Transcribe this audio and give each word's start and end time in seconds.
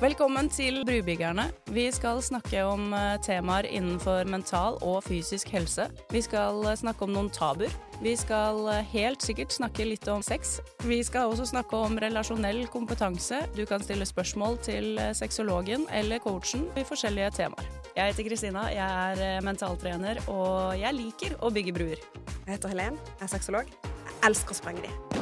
Velkommen 0.00 0.46
til 0.48 0.78
Brubyggerne. 0.88 1.42
Vi 1.76 1.82
skal 1.92 2.22
snakke 2.24 2.62
om 2.64 2.94
eh, 2.96 3.18
temaer 3.20 3.66
innenfor 3.68 4.24
mental 4.32 4.78
og 4.80 5.02
fysisk 5.04 5.50
helse. 5.52 5.90
Vi 6.08 6.22
skal 6.24 6.64
eh, 6.70 6.76
snakke 6.80 7.04
om 7.04 7.12
noen 7.12 7.28
tabuer. 7.28 7.74
Vi 8.00 8.14
skal 8.16 8.62
eh, 8.72 8.80
helt 8.94 9.20
sikkert 9.20 9.52
snakke 9.52 9.84
litt 9.84 10.08
om 10.08 10.24
sex. 10.24 10.56
Vi 10.88 11.02
skal 11.04 11.28
også 11.28 11.50
snakke 11.52 11.76
om 11.76 12.00
relasjonell 12.00 12.64
kompetanse. 12.72 13.42
Du 13.52 13.66
kan 13.68 13.84
stille 13.84 14.08
spørsmål 14.08 14.56
til 14.64 14.96
sexologen 15.12 15.84
eller 15.92 16.24
coachen 16.24 16.64
i 16.80 16.86
forskjellige 16.88 17.34
temaer. 17.42 17.68
Jeg 17.92 18.14
heter 18.14 18.30
Kristina, 18.30 18.70
jeg 18.72 19.20
er 19.20 19.44
mentaltrener, 19.44 20.24
og 20.32 20.78
jeg 20.80 20.96
liker 20.96 21.36
å 21.44 21.52
bygge 21.52 21.76
bruer. 21.76 22.06
Jeg 22.46 22.54
heter 22.54 22.72
Helen, 22.72 22.96
jeg 23.18 23.28
er 23.28 23.36
sexolog. 23.36 23.76
Jeg 23.84 24.22
elsker 24.30 24.56
å 24.56 24.62
sprenge 24.64 24.88
de. 24.88 25.19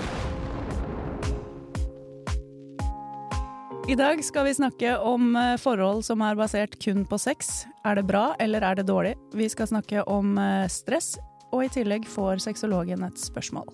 I 3.88 3.94
dag 3.96 4.24
skal 4.24 4.44
vi 4.44 4.54
snakke 4.54 4.98
om 4.98 5.36
eh, 5.36 5.54
forhold 5.56 6.02
som 6.04 6.20
er 6.20 6.36
basert 6.36 6.74
kun 6.84 7.06
på 7.08 7.16
sex. 7.16 7.62
Er 7.88 7.96
det 7.96 8.02
bra, 8.04 8.34
eller 8.36 8.60
er 8.60 8.76
det 8.76 8.84
dårlig? 8.90 9.14
Vi 9.32 9.46
skal 9.48 9.70
snakke 9.70 10.02
om 10.04 10.34
eh, 10.36 10.66
stress, 10.68 11.14
og 11.48 11.64
i 11.64 11.70
tillegg 11.72 12.04
får 12.04 12.42
sexologen 12.44 13.06
et 13.06 13.16
spørsmål. 13.16 13.72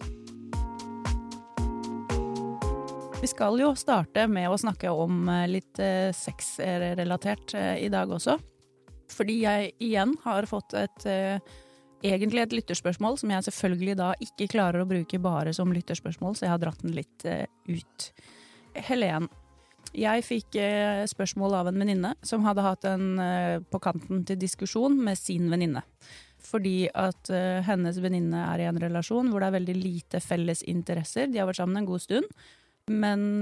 Vi 3.18 3.32
skal 3.32 3.58
jo 3.58 3.74
starte 3.74 4.28
med 4.30 4.54
å 4.54 4.62
snakke 4.62 4.94
om 4.94 5.26
eh, 5.34 5.48
litt 5.50 5.82
sexrelatert 6.14 7.58
i 7.58 7.90
dag 7.90 8.14
også. 8.14 8.38
Fordi 9.18 9.40
jeg 9.42 9.74
igjen 9.82 10.14
har 10.22 10.46
fått 10.46 10.78
et 10.78 11.10
egentlig 12.06 12.46
et 12.46 12.60
lytterspørsmål 12.60 13.18
som 13.18 13.34
jeg 13.34 13.50
selvfølgelig 13.50 13.98
da 13.98 14.14
ikke 14.22 14.52
klarer 14.54 14.84
å 14.84 14.90
bruke 14.94 15.18
bare 15.18 15.50
som 15.58 15.74
lytterspørsmål, 15.74 16.38
så 16.38 16.46
jeg 16.46 16.54
har 16.54 16.62
dratt 16.62 16.86
den 16.86 16.94
litt 17.02 17.26
ut. 17.66 18.12
Helen, 18.74 19.26
jeg 19.92 20.24
fikk 20.26 20.58
eh, 20.60 21.04
spørsmål 21.10 21.56
av 21.60 21.70
en 21.70 21.80
venninne 21.82 22.14
som 22.26 22.44
hadde 22.46 22.64
hatt 22.64 22.86
en 22.88 23.18
eh, 23.22 23.62
på 23.62 23.80
kanten 23.82 24.24
til 24.26 24.38
diskusjon 24.40 24.96
med 24.96 25.18
sin 25.20 25.50
venninne. 25.52 25.84
Fordi 26.44 26.90
at 26.90 27.30
eh, 27.32 27.62
hennes 27.66 28.00
venninne 28.02 28.42
er 28.52 28.62
i 28.62 28.68
en 28.68 28.80
relasjon 28.80 29.30
hvor 29.30 29.42
det 29.42 29.50
er 29.50 29.58
veldig 29.58 29.78
lite 29.78 30.20
felles 30.24 30.64
interesser. 30.70 31.30
De 31.30 31.40
har 31.40 31.48
vært 31.50 31.62
sammen 31.62 31.82
en 31.82 31.88
god 31.88 32.04
stund. 32.04 32.44
Men 32.84 33.40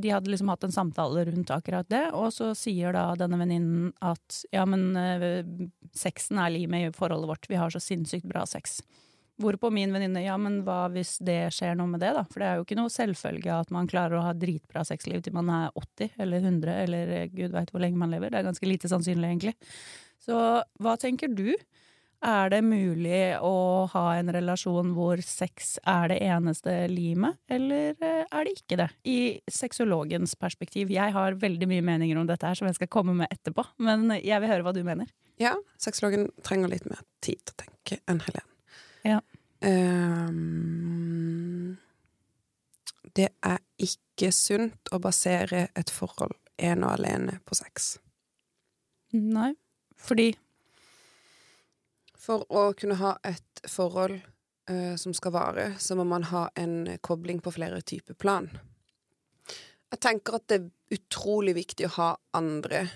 de 0.00 0.08
hadde 0.08 0.30
liksom 0.32 0.48
hatt 0.48 0.62
en 0.64 0.72
samtale 0.72 1.26
rundt 1.26 1.50
akkurat 1.52 1.84
det, 1.92 2.06
og 2.16 2.30
så 2.32 2.54
sier 2.56 2.94
da 2.96 3.02
denne 3.20 3.36
venninnen 3.36 3.90
at 4.00 4.38
ja, 4.48 4.62
men 4.64 4.96
sexen 5.92 6.40
er 6.40 6.54
limet 6.54 6.86
i 6.86 6.94
forholdet 6.96 7.28
vårt, 7.28 7.50
vi 7.52 7.58
har 7.60 7.68
så 7.68 7.82
sinnssykt 7.84 8.24
bra 8.30 8.46
sex. 8.48 8.78
Hvorpå 9.42 9.70
min 9.74 9.92
venninne 9.94 10.22
ja, 10.24 10.36
men 10.40 10.60
hva 10.66 10.86
hvis 10.94 11.16
det 11.24 11.52
skjer 11.56 11.76
noe 11.78 11.90
med 11.90 12.02
det, 12.04 12.12
da? 12.16 12.24
For 12.30 12.42
det 12.42 12.48
er 12.48 12.60
jo 12.60 12.66
ikke 12.66 12.78
noe 12.78 12.92
selvfølge 12.92 13.58
at 13.58 13.74
man 13.74 13.90
klarer 13.90 14.18
å 14.18 14.24
ha 14.28 14.32
dritbra 14.36 14.84
sexliv 14.86 15.24
til 15.24 15.36
man 15.36 15.50
er 15.52 15.78
80 15.78 16.16
eller 16.22 16.48
100 16.48 16.78
eller 16.86 17.14
gud 17.34 17.54
veit 17.54 17.74
hvor 17.74 17.82
lenge 17.82 18.00
man 18.00 18.14
lever. 18.14 18.32
Det 18.32 18.40
er 18.40 18.50
ganske 18.50 18.70
lite 18.70 18.90
sannsynlig, 18.92 19.32
egentlig. 19.34 19.56
Så 20.22 20.36
hva 20.82 20.98
tenker 21.00 21.32
du? 21.32 21.50
Er 22.22 22.52
det 22.52 22.60
mulig 22.62 23.34
å 23.42 23.88
ha 23.90 24.02
en 24.14 24.30
relasjon 24.30 24.92
hvor 24.94 25.18
sex 25.26 25.74
er 25.90 26.12
det 26.12 26.20
eneste 26.22 26.70
limet, 26.86 27.40
eller 27.50 27.96
eh, 27.98 28.22
er 28.22 28.46
det 28.46 28.52
ikke 28.60 28.78
det? 28.78 28.86
I 29.10 29.16
sexologens 29.50 30.36
perspektiv. 30.38 30.92
Jeg 30.94 31.16
har 31.16 31.40
veldig 31.42 31.66
mye 31.72 31.82
meninger 31.82 32.20
om 32.20 32.28
dette 32.30 32.46
her 32.46 32.58
som 32.58 32.70
jeg 32.70 32.78
skal 32.78 32.92
komme 32.94 33.16
med 33.18 33.34
etterpå, 33.34 33.66
men 33.82 34.06
jeg 34.20 34.38
vil 34.38 34.52
høre 34.54 34.68
hva 34.68 34.74
du 34.76 34.84
mener. 34.86 35.10
Ja, 35.42 35.56
sexologen 35.82 36.28
trenger 36.46 36.70
litt 36.70 36.86
mer 36.86 37.02
tid 37.26 37.42
til 37.42 37.56
å 37.56 37.60
tenke 37.64 37.98
enn 38.06 38.22
Helen. 38.22 38.46
Ja. 39.02 39.18
Um, 39.62 40.42
det 43.14 43.28
er 43.44 43.58
ikke 43.78 44.32
sunt 44.34 44.88
å 44.90 44.98
basere 45.02 45.68
et 45.78 45.90
forhold 45.92 46.34
ene 46.58 46.86
og 46.88 46.92
alene 46.98 47.38
på 47.46 47.54
sex. 47.58 47.98
Nei, 49.12 49.54
fordi 50.00 50.32
For 52.22 52.46
å 52.54 52.72
kunne 52.78 52.94
ha 53.00 53.16
et 53.26 53.60
forhold 53.66 54.20
uh, 54.70 54.94
som 54.96 55.14
skal 55.14 55.32
vare, 55.34 55.74
så 55.78 55.96
må 55.98 56.04
man 56.06 56.22
ha 56.30 56.48
en 56.54 56.98
kobling 57.02 57.40
på 57.42 57.50
flere 57.54 57.80
typer 57.82 58.14
plan. 58.14 58.46
Jeg 59.92 60.00
tenker 60.00 60.38
at 60.38 60.46
det 60.48 60.56
er 60.60 60.96
utrolig 60.96 61.54
viktig 61.58 61.86
å 61.88 61.96
ha 61.98 62.10
andre 62.38 62.86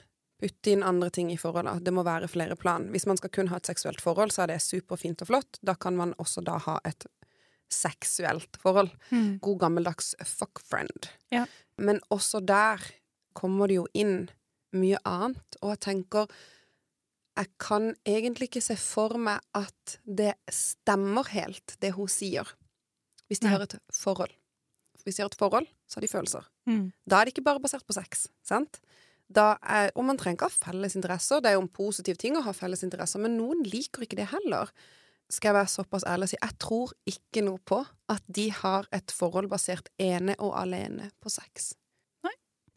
putte 0.41 0.73
inn 0.73 0.85
andre 0.85 1.09
ting 1.11 1.31
i 1.33 1.39
forholdet. 1.41 1.85
Det 1.85 1.95
må 1.95 2.05
være 2.07 2.29
flere 2.29 2.57
plan. 2.61 2.91
Hvis 2.93 3.07
man 3.09 3.19
skal 3.21 3.33
kun 3.33 3.49
ha 3.53 3.61
et 3.61 3.69
seksuelt 3.71 4.03
forhold, 4.05 4.35
så 4.35 4.45
er 4.45 4.53
det 4.53 4.63
superfint 4.65 5.23
og 5.25 5.31
flott. 5.31 5.61
Da 5.65 5.75
kan 5.81 5.97
man 5.97 6.15
også 6.23 6.45
da 6.45 6.59
ha 6.67 6.79
et 6.89 7.07
seksuelt 7.73 8.59
forhold. 8.63 8.93
Mm. 9.11 9.39
God 9.43 9.59
gammeldags 9.65 10.15
fuck 10.25 10.61
friend. 10.63 11.09
Ja. 11.33 11.47
Men 11.79 12.01
også 12.13 12.41
der 12.45 12.85
kommer 13.37 13.69
det 13.69 13.81
jo 13.81 13.87
inn 13.97 14.29
mye 14.77 15.01
annet, 15.09 15.59
og 15.63 15.75
jeg 15.75 15.83
tenker 15.89 16.31
jeg 17.37 17.51
kan 17.61 17.91
egentlig 18.09 18.49
ikke 18.49 18.65
se 18.65 18.79
for 18.81 19.19
meg 19.21 19.43
at 19.57 19.99
det 20.09 20.33
stemmer 20.53 21.29
helt, 21.35 21.77
det 21.85 21.93
hun 21.97 22.09
sier, 22.09 22.49
hvis 23.29 23.43
de 23.43 23.49
Nei. 23.51 23.53
har 23.53 23.67
et 23.67 23.77
forhold. 23.93 24.33
Hvis 25.05 25.19
de 25.19 25.23
har 25.23 25.29
et 25.31 25.39
forhold, 25.39 25.69
så 25.87 25.99
har 25.99 26.07
de 26.07 26.11
følelser. 26.11 26.47
Mm. 26.67 26.87
Da 27.05 27.21
er 27.21 27.29
det 27.29 27.37
ikke 27.37 27.45
bare 27.47 27.61
basert 27.63 27.85
på 27.87 27.95
sex, 27.95 28.25
sant? 28.47 28.81
Er, 29.35 29.91
og 29.95 30.05
man 30.07 30.19
trenger 30.21 30.39
ikke 30.39 30.51
ha 30.51 30.67
felles 30.69 30.95
interesser. 30.99 31.41
Det 31.43 31.51
er 31.51 31.57
jo 31.57 31.65
en 31.65 31.73
positiv 31.73 32.19
ting 32.21 32.39
å 32.39 32.45
ha 32.47 32.55
felles 32.55 32.85
interesser, 32.87 33.23
men 33.23 33.35
noen 33.39 33.65
liker 33.67 34.07
ikke 34.07 34.19
det 34.21 34.29
heller. 34.31 34.71
Skal 35.33 35.51
jeg 35.51 35.59
være 35.59 35.73
såpass 35.73 36.07
ærlig 36.07 36.29
og 36.29 36.31
si 36.31 36.39
jeg 36.39 36.59
tror 36.63 36.93
ikke 37.11 37.43
noe 37.43 37.59
på 37.67 37.81
at 38.13 38.29
de 38.31 38.47
har 38.55 38.87
et 38.95 39.11
forhold 39.11 39.51
basert 39.51 39.91
ene 39.99 40.37
og 40.39 40.55
alene 40.55 41.11
på 41.19 41.33
sex. 41.33 41.73
Nei. 42.23 42.37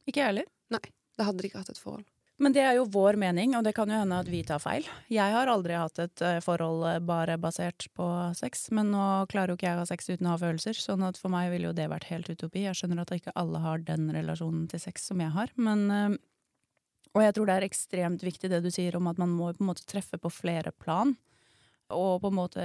Ikke 0.10 0.24
jeg 0.24 0.32
heller. 0.32 0.50
Nei. 0.74 0.88
Da 1.20 1.28
hadde 1.28 1.44
de 1.44 1.52
ikke 1.52 1.62
hatt 1.62 1.70
et 1.74 1.82
forhold. 1.82 2.08
Men 2.40 2.54
det 2.56 2.62
er 2.64 2.78
jo 2.78 2.86
vår 2.88 3.18
mening, 3.20 3.52
og 3.58 3.66
det 3.68 3.74
kan 3.76 3.90
jo 3.92 3.98
hende 4.00 4.22
at 4.24 4.30
vi 4.32 4.40
tar 4.48 4.62
feil. 4.64 4.86
Jeg 5.12 5.34
har 5.36 5.52
aldri 5.52 5.76
hatt 5.76 6.00
et 6.00 6.22
eh, 6.24 6.38
forhold 6.44 6.86
eh, 6.88 7.02
bare 7.04 7.36
basert 7.42 7.90
på 8.00 8.08
sex, 8.40 8.70
men 8.76 8.94
nå 8.94 9.08
klarer 9.32 9.52
jo 9.52 9.60
ikke 9.60 9.68
jeg 9.68 9.76
å 9.76 9.82
ha 9.84 9.90
sex 9.90 10.08
uten 10.08 10.30
å 10.30 10.38
ha 10.38 10.40
følelser, 10.40 10.80
sånn 10.80 11.04
at 11.04 11.20
for 11.20 11.34
meg 11.34 11.52
ville 11.52 11.68
jo 11.68 11.76
det 11.76 11.90
vært 11.92 12.08
helt 12.14 12.32
utopi. 12.32 12.64
Jeg 12.64 12.80
skjønner 12.80 13.04
at 13.04 13.12
ikke 13.12 13.36
alle 13.40 13.60
har 13.66 13.84
den 13.84 14.08
relasjonen 14.16 14.70
til 14.72 14.80
sex 14.80 15.10
som 15.12 15.20
jeg 15.20 15.36
har, 15.36 15.52
men 15.60 15.84
eh, 15.92 16.16
og 17.16 17.24
jeg 17.24 17.36
tror 17.36 17.50
det 17.50 17.56
er 17.58 17.66
ekstremt 17.66 18.24
viktig 18.26 18.52
det 18.52 18.62
du 18.64 18.70
sier 18.74 18.96
om 19.00 19.10
at 19.10 19.20
man 19.22 19.32
må 19.34 19.50
på 19.56 19.64
en 19.64 19.72
måte 19.72 19.88
treffe 19.90 20.20
på 20.22 20.32
flere 20.34 20.74
plan. 20.76 21.16
Og 21.90 22.20
på 22.22 22.30
en 22.30 22.38
måte, 22.38 22.64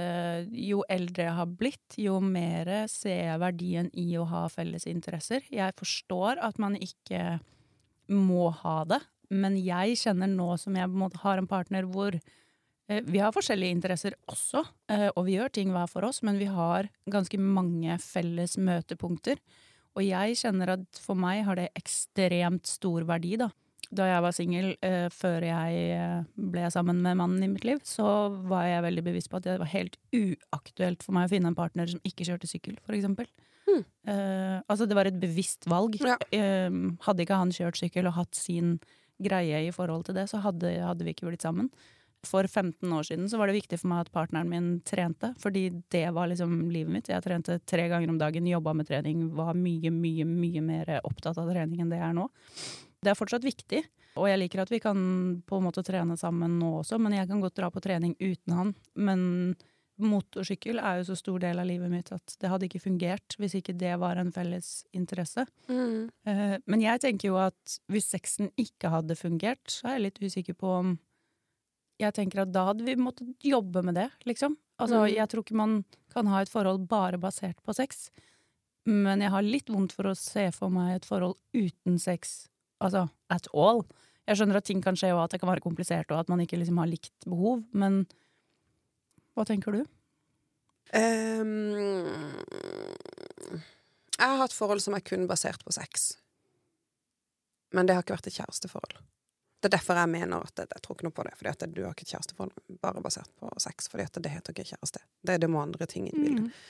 jo 0.53 0.83
eldre 0.91 1.25
jeg 1.25 1.37
har 1.39 1.49
blitt, 1.49 1.97
jo 1.97 2.19
mer 2.21 2.69
ser 2.91 3.23
jeg 3.31 3.41
verdien 3.41 3.89
i 3.97 4.11
å 4.21 4.27
ha 4.29 4.43
felles 4.53 4.85
interesser. 4.89 5.41
Jeg 5.49 5.73
forstår 5.79 6.43
at 6.45 6.61
man 6.61 6.77
ikke 6.77 7.39
må 8.13 8.51
ha 8.61 8.77
det, 8.85 9.01
men 9.33 9.57
jeg 9.57 9.97
kjenner 9.97 10.29
nå 10.29 10.51
som 10.61 10.77
jeg 10.77 10.91
på 10.91 10.93
en 10.93 11.03
måte 11.07 11.23
har 11.23 11.41
en 11.41 11.49
partner 11.49 11.89
hvor 11.89 12.13
eh, 12.13 13.01
vi 13.01 13.17
har 13.17 13.33
forskjellige 13.33 13.79
interesser 13.79 14.13
også, 14.29 14.61
eh, 14.93 15.07
og 15.15 15.25
vi 15.25 15.39
gjør 15.39 15.55
ting 15.57 15.73
hver 15.73 15.89
for 15.89 16.05
oss, 16.05 16.21
men 16.21 16.37
vi 16.37 16.51
har 16.53 16.91
ganske 17.09 17.41
mange 17.41 17.97
felles 18.03 18.59
møtepunkter. 18.61 19.41
Og 19.97 20.05
jeg 20.05 20.37
kjenner 20.37 20.75
at 20.75 21.01
for 21.01 21.17
meg 21.17 21.47
har 21.47 21.57
det 21.57 21.71
ekstremt 21.73 22.69
stor 22.69 23.09
verdi, 23.09 23.39
da 23.41 23.49
da 23.93 24.07
jeg 24.09 24.23
var 24.25 24.35
singel, 24.35 24.67
eh, 24.85 25.07
før 25.13 25.45
jeg 25.45 25.81
eh, 25.95 26.21
ble 26.53 26.69
sammen 26.73 27.01
med 27.03 27.17
mannen 27.19 27.43
i 27.45 27.49
mitt 27.51 27.65
liv, 27.67 27.81
så 27.85 28.29
var 28.49 28.67
jeg 28.69 28.85
veldig 28.85 29.03
bevisst 29.05 29.31
på 29.31 29.39
at 29.39 29.47
det 29.47 29.57
var 29.61 29.71
helt 29.73 29.97
uaktuelt 30.15 31.05
for 31.05 31.17
meg 31.17 31.27
å 31.27 31.33
finne 31.35 31.51
en 31.51 31.57
partner 31.57 31.91
som 31.91 32.01
ikke 32.07 32.27
kjørte 32.27 32.49
sykkel, 32.49 32.79
for 32.85 32.97
eksempel. 32.97 33.29
Hmm. 33.65 33.81
Eh, 34.07 34.59
altså, 34.69 34.85
det 34.85 34.97
var 34.97 35.09
et 35.09 35.19
bevisst 35.19 35.67
valg. 35.69 35.97
Ja. 36.01 36.17
Eh, 36.35 36.69
hadde 37.07 37.25
ikke 37.25 37.41
han 37.41 37.53
kjørt 37.55 37.81
sykkel 37.81 38.09
og 38.09 38.17
hatt 38.19 38.37
sin 38.37 38.77
greie 39.21 39.65
i 39.67 39.75
forhold 39.75 40.07
til 40.07 40.17
det, 40.17 40.27
så 40.31 40.41
hadde, 40.43 40.71
hadde, 40.83 41.05
vi 41.07 41.15
ikke 41.15 41.29
blitt 41.29 41.45
sammen. 41.45 41.69
For 42.25 42.47
15 42.47 42.89
år 42.89 43.05
siden 43.05 43.27
så 43.29 43.37
var 43.37 43.47
det 43.47 43.59
viktig 43.59 43.77
for 43.77 43.91
meg 43.91 44.05
at 44.05 44.13
partneren 44.13 44.49
min 44.49 44.69
trente, 44.87 45.29
fordi 45.41 45.67
det 45.93 46.07
var 46.15 46.31
liksom 46.31 46.71
livet 46.73 46.93
mitt. 46.93 47.11
Jeg 47.11 47.21
trente 47.21 47.59
tre 47.69 47.85
ganger 47.91 48.09
om 48.09 48.17
dagen, 48.17 48.49
jobba 48.49 48.73
med 48.73 48.89
trening, 48.89 49.27
var 49.37 49.53
mye, 49.57 49.93
mye, 49.93 50.25
mye 50.25 50.63
mer 50.65 50.95
opptatt 51.03 51.37
av 51.37 51.51
trening 51.53 51.83
enn 51.83 51.93
det 51.93 52.01
jeg 52.01 52.09
er 52.09 52.17
nå. 52.17 52.25
Det 53.05 53.11
er 53.13 53.19
fortsatt 53.19 53.45
viktig, 53.45 53.83
og 54.17 54.25
jeg 54.29 54.39
liker 54.41 54.63
at 54.63 54.71
vi 54.73 54.81
kan 54.81 54.97
på 55.45 55.59
en 55.59 55.65
måte 55.67 55.83
trene 55.85 56.17
sammen 56.17 56.57
nå 56.57 56.79
også, 56.81 56.97
men 57.01 57.13
jeg 57.17 57.29
kan 57.29 57.41
godt 57.43 57.57
dra 57.59 57.69
på 57.69 57.83
trening 57.83 58.15
uten 58.17 58.55
han. 58.57 58.75
Men 58.97 59.21
motorsykkel 60.01 60.79
er 60.81 60.99
jo 60.99 61.07
så 61.09 61.17
stor 61.19 61.39
del 61.43 61.59
av 61.61 61.67
livet 61.69 61.91
mitt 61.91 62.11
at 62.11 62.35
det 62.41 62.49
hadde 62.51 62.67
ikke 62.67 62.83
fungert 62.83 63.37
hvis 63.39 63.55
ikke 63.59 63.75
det 63.79 63.93
var 64.01 64.19
en 64.19 64.31
felles 64.35 64.69
interesse. 64.95 65.45
Mm. 65.69 66.09
Uh, 66.27 66.57
men 66.67 66.83
jeg 66.83 67.03
tenker 67.05 67.31
jo 67.31 67.39
at 67.39 67.77
hvis 67.91 68.09
sexen 68.15 68.51
ikke 68.59 68.91
hadde 68.91 69.17
fungert, 69.19 69.63
så 69.71 69.89
er 69.89 69.97
jeg 69.97 70.05
litt 70.07 70.23
usikker 70.23 70.57
på 70.59 70.77
om 70.81 70.95
Jeg 71.95 72.11
tenker 72.11 72.41
at 72.41 72.49
da 72.51 72.65
hadde 72.67 72.83
vi 72.83 72.97
måttet 72.99 73.39
jobbe 73.39 73.79
med 73.87 73.95
det, 73.95 74.09
liksom. 74.27 74.57
Altså, 74.83 75.05
mm. 75.05 75.13
jeg 75.13 75.29
tror 75.31 75.45
ikke 75.45 75.55
man 75.55 75.75
kan 76.11 76.27
ha 76.27 76.41
et 76.43 76.51
forhold 76.51 76.89
bare 76.91 77.15
basert 77.17 77.61
på 77.63 77.71
sex. 77.71 78.09
Men 78.83 79.23
jeg 79.23 79.31
har 79.31 79.45
litt 79.45 79.71
vondt 79.71 79.95
for 79.95 80.09
å 80.09 80.17
se 80.19 80.49
for 80.51 80.73
meg 80.73 80.97
et 80.97 81.07
forhold 81.07 81.39
uten 81.55 81.95
sex 81.95 82.49
altså 82.83 83.07
at 83.33 83.47
all. 83.53 83.83
Jeg 84.25 84.39
skjønner 84.39 84.59
at 84.59 84.67
ting 84.67 84.81
kan 84.83 84.97
skje, 84.97 85.13
og 85.13 85.25
at 85.25 85.35
det 85.35 85.41
kan 85.41 85.51
være 85.51 85.63
komplisert, 85.63 86.11
og 86.11 86.23
at 86.23 86.31
man 86.31 86.41
ikke 86.41 86.57
liksom 86.57 86.79
har 86.81 86.89
likt 86.89 87.27
behov, 87.29 87.61
men 87.77 88.03
hva 89.35 89.45
tenker 89.47 89.75
du? 89.75 89.81
Um, 90.95 91.75
jeg 94.15 94.29
har 94.31 94.39
hatt 94.39 94.55
forhold 94.55 94.81
som 94.83 94.95
er 94.95 95.03
kun 95.05 95.27
basert 95.27 95.65
på 95.65 95.73
sex. 95.75 96.13
Men 97.75 97.87
det 97.87 97.97
har 97.97 98.05
ikke 98.05 98.15
vært 98.15 98.29
et 98.31 98.37
kjæresteforhold. 98.37 99.01
Det 99.59 99.69
er 99.69 99.75
derfor 99.75 99.97
jeg 99.99 100.11
mener 100.13 100.45
at 100.45 100.61
jeg, 100.61 100.69
jeg 100.71 100.83
tror 100.85 100.95
ikke 100.95 101.07
noe 101.07 101.15
på 101.17 101.25
det. 101.27 101.33
Fordi 101.39 101.51
at 101.51 101.65
du 101.73 101.81
har 101.83 101.95
ikke 101.95 102.05
et 102.05 102.13
kjæresteforhold 102.13 102.77
bare 102.83 103.03
basert 103.03 103.31
på 103.41 103.49
sex. 103.59 103.89
Fordi 103.91 104.05
at 104.05 104.19
det 104.21 104.31
heter 104.31 104.55
ikke 104.55 104.69
kjæreste. 104.71 105.01
Det, 105.25 105.39
det 105.41 105.49
må 105.51 105.63
andre 105.63 105.87
ting 105.89 106.07
inn 106.07 106.15
i 106.15 106.23
bildet. 106.23 106.61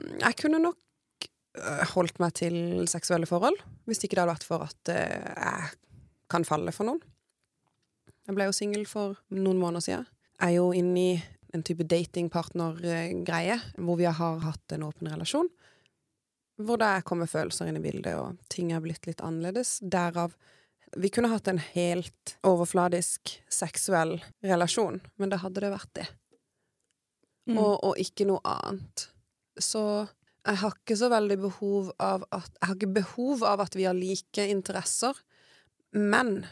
Mm. 0.00 0.14
Jeg 0.22 0.38
kunne 0.40 0.62
nok 0.62 0.78
holdt 1.94 2.18
meg 2.22 2.34
til 2.34 2.56
seksuelle 2.90 3.28
forhold, 3.30 3.56
hvis 3.86 4.02
ikke 4.02 4.16
det 4.16 4.24
hadde 4.24 4.34
vært 4.34 4.46
for 4.48 4.64
at 4.66 4.90
øh, 4.90 5.28
jeg 5.34 5.68
kan 6.32 6.46
falle 6.48 6.72
for 6.74 6.88
noen. 6.88 7.02
Jeg 8.24 8.36
ble 8.36 8.48
jo 8.48 8.56
singel 8.56 8.86
for 8.88 9.18
noen 9.36 9.60
måneder 9.60 9.84
siden. 9.84 10.08
Jeg 10.40 10.48
er 10.48 10.56
jo 10.56 10.70
inne 10.74 11.00
i 11.00 11.12
en 11.54 11.62
type 11.62 11.86
datingpartner-greie, 11.86 13.58
hvor 13.78 14.00
vi 14.00 14.08
har 14.08 14.40
hatt 14.42 14.74
en 14.74 14.86
åpen 14.88 15.12
relasjon. 15.12 15.50
Hvor 16.58 16.78
det 16.80 17.04
kommer 17.06 17.30
følelser 17.30 17.70
inn 17.70 17.78
i 17.78 17.84
bildet, 17.84 18.16
og 18.18 18.40
ting 18.50 18.72
er 18.72 18.82
blitt 18.82 19.06
litt 19.06 19.22
annerledes. 19.22 19.78
Derav 19.82 20.34
Vi 20.94 21.10
kunne 21.10 21.30
hatt 21.32 21.48
en 21.50 21.58
helt 21.58 22.36
overfladisk 22.46 23.32
seksuell 23.50 24.20
relasjon, 24.46 25.00
men 25.18 25.32
da 25.32 25.40
hadde 25.42 25.64
det 25.64 25.72
vært 25.72 25.90
det. 25.98 26.04
Mm. 27.50 27.58
Og, 27.58 27.72
og 27.82 27.98
ikke 27.98 28.26
noe 28.28 28.38
annet. 28.46 29.08
Så 29.58 30.06
jeg 30.44 30.60
har 30.60 30.74
ikke 30.76 30.96
så 31.00 31.08
veldig 31.12 31.38
behov 31.46 31.92
av 32.02 32.26
at 32.34 32.50
Jeg 32.58 32.68
har 32.68 32.76
ikke 32.76 32.96
behov 32.98 33.44
av 33.48 33.62
at 33.64 33.76
vi 33.78 33.86
har 33.88 33.96
like 33.96 34.44
interesser, 34.50 35.16
men 35.92 36.44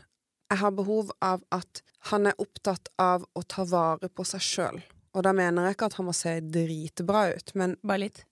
jeg 0.53 0.61
har 0.61 0.73
behov 0.77 1.13
av 1.25 1.45
at 1.53 1.83
han 2.11 2.29
er 2.29 2.41
opptatt 2.41 2.91
av 3.01 3.25
å 3.37 3.43
ta 3.43 3.65
vare 3.69 4.09
på 4.13 4.25
seg 4.29 4.45
sjøl. 4.45 4.83
Og 5.13 5.25
da 5.25 5.33
mener 5.37 5.69
jeg 5.69 5.77
ikke 5.77 5.91
at 5.91 5.97
han 5.99 6.09
må 6.09 6.15
se 6.17 6.39
dritbra 6.41 7.27
ut, 7.33 7.55
men 7.59 7.77
Bare 7.85 8.05
litt. 8.07 8.23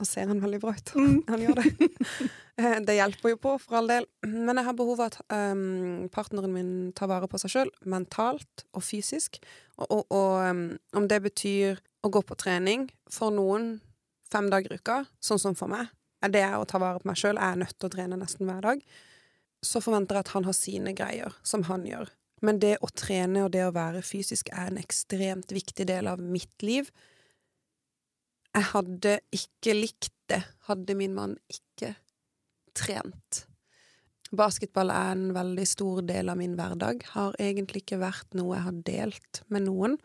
nå 0.00 0.06
ser 0.08 0.28
han 0.28 0.40
veldig 0.40 0.60
bra 0.60 0.72
ut. 0.76 0.94
Mm. 0.96 1.18
Han 1.32 1.44
gjør 1.44 1.60
det. 1.60 1.90
Eh, 2.60 2.78
det 2.84 2.98
hjelper 2.98 3.32
jo 3.32 3.38
på, 3.40 3.54
for 3.62 3.78
all 3.78 3.88
del. 3.88 4.06
Men 4.28 4.58
jeg 4.60 4.66
har 4.66 4.76
behov 4.76 5.00
av 5.00 5.06
at 5.08 5.14
um, 5.32 6.08
partneren 6.12 6.52
min 6.52 6.72
tar 6.96 7.08
vare 7.08 7.28
på 7.30 7.40
seg 7.40 7.52
sjøl, 7.54 7.70
mentalt 7.88 8.66
og 8.76 8.84
fysisk. 8.84 9.38
Og, 9.78 9.86
og, 9.86 10.02
og 10.12 10.50
um, 10.50 10.66
om 11.00 11.08
det 11.08 11.22
betyr 11.24 11.80
å 12.04 12.10
gå 12.12 12.20
på 12.28 12.36
trening 12.36 12.90
for 13.12 13.32
noen 13.32 13.78
fem 14.32 14.48
dager 14.52 14.74
i 14.74 14.80
uka, 14.80 15.02
sånn 15.22 15.40
som 15.42 15.56
for 15.58 15.70
meg, 15.72 15.92
er 16.22 16.32
det 16.32 16.44
å 16.56 16.66
ta 16.68 16.80
vare 16.82 17.02
på 17.02 17.10
meg 17.10 17.18
sjøl. 17.18 17.38
Jeg 17.38 17.54
er 17.54 17.62
nødt 17.62 17.76
til 17.76 17.88
å 17.88 17.92
trene 17.92 18.18
nesten 18.18 18.48
hver 18.48 18.62
dag. 18.64 18.82
Så 19.62 19.82
forventer 19.82 20.18
jeg 20.18 20.26
at 20.26 20.34
han 20.34 20.46
har 20.48 20.56
sine 20.56 20.94
greier, 20.98 21.38
som 21.46 21.66
han 21.68 21.86
gjør. 21.86 22.10
Men 22.42 22.58
det 22.62 22.76
å 22.82 22.90
trene 22.90 23.44
og 23.46 23.52
det 23.54 23.62
å 23.66 23.74
være 23.74 24.02
fysisk 24.06 24.50
er 24.50 24.72
en 24.72 24.80
ekstremt 24.80 25.54
viktig 25.54 25.86
del 25.86 26.08
av 26.10 26.22
mitt 26.22 26.64
liv. 26.66 26.90
Jeg 28.52 28.68
hadde 28.72 29.16
ikke 29.34 29.76
likt 29.78 30.14
det, 30.30 30.42
hadde 30.66 30.96
min 30.98 31.14
mann 31.14 31.36
ikke 31.52 31.94
trent. 32.76 33.44
Basketball 34.32 34.90
er 34.90 35.12
en 35.12 35.30
veldig 35.36 35.64
stor 35.68 36.02
del 36.08 36.32
av 36.32 36.38
min 36.40 36.56
hverdag. 36.56 37.04
Har 37.12 37.36
egentlig 37.42 37.84
ikke 37.84 38.00
vært 38.02 38.34
noe 38.38 38.56
jeg 38.56 38.66
har 38.66 38.78
delt 38.88 39.42
med 39.52 39.66
noen. 39.68 39.98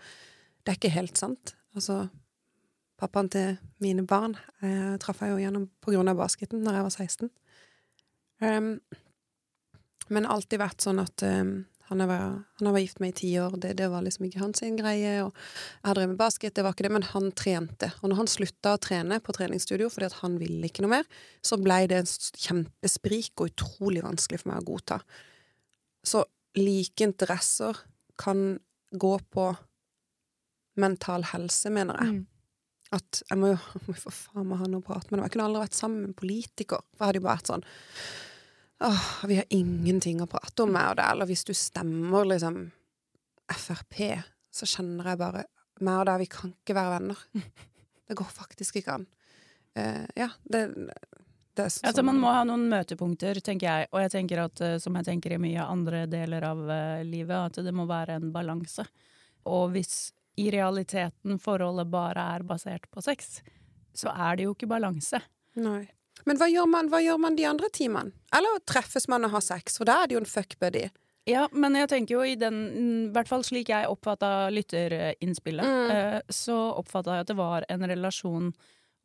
Det 0.62 0.74
er 0.74 0.80
ikke 0.82 0.96
helt 0.98 1.20
sant. 1.20 1.56
Altså, 1.78 2.10
pappaen 2.98 3.30
til 3.34 3.58
mine 3.84 4.06
barn 4.10 4.36
eh, 4.66 4.96
traff 5.02 5.22
jeg 5.22 5.34
jo 5.34 5.42
gjennom 5.42 5.68
på 5.84 5.94
grunn 5.94 6.10
av 6.12 6.20
basketen 6.20 6.66
da 6.66 6.76
jeg 6.76 6.88
var 6.88 6.96
16. 6.96 7.32
Um, 8.42 8.70
men 10.14 10.30
alltid 10.30 10.62
vært 10.62 10.84
sånn 10.86 11.02
at 11.02 11.24
um, 11.26 11.66
han, 11.88 12.04
har 12.04 12.10
vært, 12.12 12.82
gift 12.82 13.02
med 13.04 13.14
i 13.14 13.18
ti 13.22 13.30
år, 13.40 13.56
det, 13.64 13.74
det 13.80 13.88
var 13.92 14.04
liksom 14.04 14.28
ikke 14.28 14.42
hans 14.42 14.64
greie. 14.80 15.14
Og 15.24 15.32
jeg 15.32 15.88
har 15.88 15.98
drevet 15.98 16.20
basket, 16.20 16.56
det 16.56 16.66
var 16.66 16.76
ikke 16.76 16.88
det, 16.88 16.94
men 16.98 17.08
han 17.14 17.30
trente. 17.38 17.92
Og 18.02 18.12
når 18.12 18.22
han 18.22 18.32
slutta 18.32 18.76
å 18.76 18.82
trene 18.84 19.20
på 19.24 19.36
treningsstudio 19.36 19.90
fordi 19.94 20.10
at 20.10 20.20
han 20.22 20.36
ville 20.42 20.68
ikke 20.68 20.84
noe 20.84 20.98
mer, 20.98 21.08
så 21.46 21.60
blei 21.62 21.86
det 21.90 22.02
en 22.02 22.10
kjempesprik 22.44 23.34
og 23.40 23.54
utrolig 23.54 24.04
vanskelig 24.04 24.42
for 24.44 24.52
meg 24.52 24.64
å 24.64 24.68
godta. 24.74 25.00
Så 26.08 26.26
like 26.60 27.08
interesser 27.08 27.80
kan 28.20 28.58
gå 28.92 29.14
på 29.32 29.52
mental 30.78 31.26
helse, 31.32 31.72
mener 31.74 32.04
jeg. 32.04 32.18
Mm. 32.18 32.26
At 32.96 33.22
jeg 33.26 33.40
må 33.42 33.52
jo 33.54 33.98
for 33.98 34.14
faen 34.14 34.48
meg 34.48 34.62
ha 34.62 34.70
noe 34.72 34.84
å 34.84 34.88
prate 34.88 35.10
med 35.10 35.20
dem. 35.20 35.26
Jeg 35.28 35.36
kunne 35.36 35.50
aldri 35.50 35.66
vært 35.66 35.78
sammen 35.78 36.02
med 36.04 36.14
en 36.14 36.22
politiker, 36.22 36.86
for 36.94 37.04
jeg 37.04 37.12
hadde 37.12 37.22
jo 37.22 37.28
bare 37.28 37.40
vært 37.40 37.54
sånn 37.54 37.70
Åh, 38.78 39.06
vi 39.26 39.40
har 39.40 39.48
ingenting 39.50 40.20
å 40.22 40.28
prate 40.30 40.62
om, 40.62 40.70
meg 40.70 40.92
og 40.92 41.00
deg. 41.00 41.08
Eller 41.10 41.30
hvis 41.32 41.48
du 41.48 41.54
stemmer 41.58 42.28
liksom 42.30 42.60
Frp, 43.50 43.96
så 44.54 44.68
kjenner 44.70 45.14
jeg 45.14 45.22
bare 45.22 45.48
Meg 45.82 46.02
og 46.02 46.06
deg, 46.10 46.22
vi 46.22 46.28
kan 46.30 46.52
ikke 46.54 46.76
være 46.78 46.94
venner. 46.98 47.24
Det 48.08 48.16
går 48.18 48.30
faktisk 48.32 48.78
ikke 48.80 48.94
an. 49.00 49.08
Uh, 49.78 50.06
ja, 50.18 50.30
det, 50.48 50.62
det 51.58 51.66
er 51.66 51.74
sånn 51.74 51.90
Altså, 51.90 52.04
man 52.08 52.22
må 52.22 52.32
ha 52.32 52.46
noen 52.48 52.68
møtepunkter, 52.72 53.42
tenker 53.46 53.68
jeg. 53.68 53.90
Og 53.92 54.02
jeg 54.04 54.14
tenker 54.14 54.42
at, 54.46 54.62
eh, 54.64 54.78
som 54.82 54.96
jeg 54.98 55.08
tenker 55.10 55.36
i 55.36 55.42
mye 55.42 55.66
andre 55.66 56.06
deler 56.10 56.46
av 56.48 56.62
eh, 56.72 57.04
livet, 57.06 57.36
at 57.36 57.60
det 57.66 57.74
må 57.76 57.88
være 57.90 58.16
en 58.18 58.32
balanse. 58.34 58.86
Og 59.52 59.74
hvis 59.76 60.14
i 60.38 60.50
realiteten 60.54 61.40
forholdet 61.42 61.90
bare 61.92 62.24
er 62.38 62.44
basert 62.48 62.86
på 62.94 63.02
sex, 63.02 63.40
så 63.98 64.12
er 64.14 64.38
det 64.38 64.46
jo 64.48 64.54
ikke 64.54 64.70
balanse. 64.70 65.20
Nei. 65.58 65.88
Men 66.26 66.38
hva 66.38 66.48
gjør, 66.50 66.68
man, 66.70 66.90
hva 66.92 67.00
gjør 67.02 67.20
man 67.22 67.36
de 67.38 67.46
andre 67.50 67.70
timene? 67.74 68.12
Eller 68.36 68.60
treffes 68.70 69.08
man 69.10 69.26
og 69.26 69.32
har 69.38 69.44
sex? 69.46 69.78
For 69.80 69.86
da 69.90 70.00
er 70.04 70.08
det 70.12 70.18
jo 70.18 70.22
en 70.24 70.30
fuckbuddy. 70.30 70.88
Ja, 71.28 71.48
men 71.52 71.76
jeg 71.76 71.90
tenker 71.92 72.16
jo 72.16 72.24
i 72.24 72.38
den, 72.40 72.58
i 72.78 73.12
hvert 73.12 73.28
fall 73.28 73.44
slik 73.44 73.70
jeg 73.74 73.90
oppfatta 73.92 74.48
lytterinnspillet, 74.54 75.66
Mm. 75.66 75.92
eh, 75.92 76.22
så 76.32 76.56
oppfatta 76.80 77.18
jeg 77.18 77.26
at 77.26 77.28
det 77.34 77.36
var 77.38 77.66
en 77.70 77.82
relasjon 77.90 78.54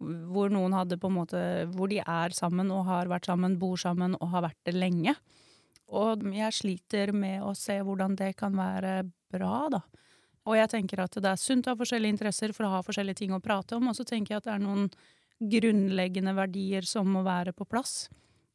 hvor 0.02 0.50
noen 0.50 0.72
hadde 0.74 0.96
på 0.98 1.06
en 1.06 1.14
måte 1.14 1.40
Hvor 1.76 1.86
de 1.88 2.00
er 2.00 2.30
sammen 2.34 2.70
og 2.74 2.84
har 2.88 3.06
vært 3.06 3.26
sammen, 3.28 3.58
bor 3.58 3.76
sammen 3.78 4.16
og 4.20 4.28
har 4.32 4.42
vært 4.42 4.58
det 4.66 4.74
lenge. 4.74 5.14
Og 5.92 6.22
jeg 6.34 6.52
sliter 6.56 7.12
med 7.14 7.42
å 7.42 7.52
se 7.54 7.76
hvordan 7.84 8.16
det 8.16 8.32
kan 8.36 8.56
være 8.56 9.04
bra, 9.30 9.68
da. 9.70 9.80
Og 10.48 10.56
jeg 10.58 10.70
tenker 10.72 11.04
at 11.04 11.14
det 11.22 11.30
er 11.30 11.38
sunt 11.40 11.68
å 11.68 11.74
ha 11.74 11.78
forskjellige 11.78 12.16
interesser 12.16 12.54
for 12.56 12.66
å 12.66 12.72
ha 12.76 12.80
forskjellige 12.82 13.22
ting 13.22 13.34
å 13.34 13.42
prate 13.42 13.78
om, 13.78 13.90
og 13.90 13.98
så 13.98 14.06
tenker 14.08 14.34
jeg 14.34 14.42
at 14.42 14.48
det 14.48 14.56
er 14.56 14.64
noen 14.64 14.88
grunnleggende 15.42 16.34
verdier 16.34 16.86
som 16.86 17.08
må 17.10 17.22
være 17.26 17.54
på 17.54 17.66
plass. 17.68 18.08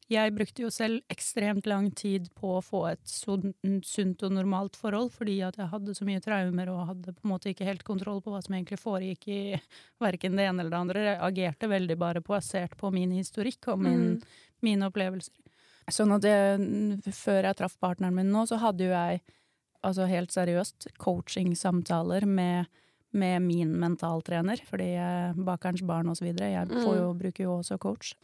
Jeg 0.08 0.32
brukte 0.32 0.62
jo 0.64 0.70
selv 0.72 1.02
ekstremt 1.12 1.66
lang 1.68 1.90
tid 1.92 2.30
på 2.36 2.54
å 2.56 2.62
få 2.64 2.78
et 2.88 3.10
sunt, 3.12 4.22
og 4.24 4.32
normalt 4.32 4.78
forhold, 4.80 5.10
fordi 5.12 5.34
at 5.44 5.58
jeg 5.60 5.68
hadde 5.68 5.94
så 5.96 6.06
mye 6.08 6.22
traumer 6.24 6.70
og 6.72 6.86
hadde 6.94 7.12
på 7.12 7.26
en 7.26 7.32
måte 7.34 7.52
ikke 7.52 7.68
helt 7.68 7.84
kontroll 7.84 8.22
på 8.24 8.32
hva 8.32 8.40
som 8.44 8.56
egentlig 8.56 8.80
foregikk 8.80 9.28
i 9.28 9.40
verken 10.00 10.40
det 10.40 10.46
ene 10.48 10.64
eller 10.64 10.72
det 10.72 10.80
andre. 10.80 11.02
Jeg 11.10 11.20
agerte 11.28 11.68
veldig 11.74 11.98
bare 12.00 12.24
basert 12.24 12.76
på 12.80 12.88
min 12.94 13.12
historikk 13.18 13.68
og 13.74 13.84
min, 13.84 14.06
mine 14.64 14.88
opplevelser. 14.88 15.36
Sånn 15.92 16.16
at 16.16 16.24
det, 16.24 17.12
før 17.16 17.50
jeg 17.50 17.60
traff 17.60 17.76
partneren 17.80 18.16
min 18.16 18.32
nå, 18.32 18.46
så 18.48 18.56
hadde 18.60 18.88
jo 18.88 18.96
jeg 18.96 19.20
altså 19.86 20.06
helt 20.10 20.32
seriøst 20.34 20.88
coaching-samtaler 20.98 22.26
med, 22.26 22.66
med 23.12 23.42
min 23.42 23.74
mentaltrener, 23.80 24.60
fordi 24.68 24.92
jeg, 24.96 25.34
Bakerens 25.46 25.84
barn 25.86 26.10
videre, 26.20 26.50
jeg 26.52 26.68
får 26.82 26.96
jo, 26.98 27.12
bruker 27.14 27.44
jo 27.44 27.58
også 27.58 27.78
coach 27.78 28.14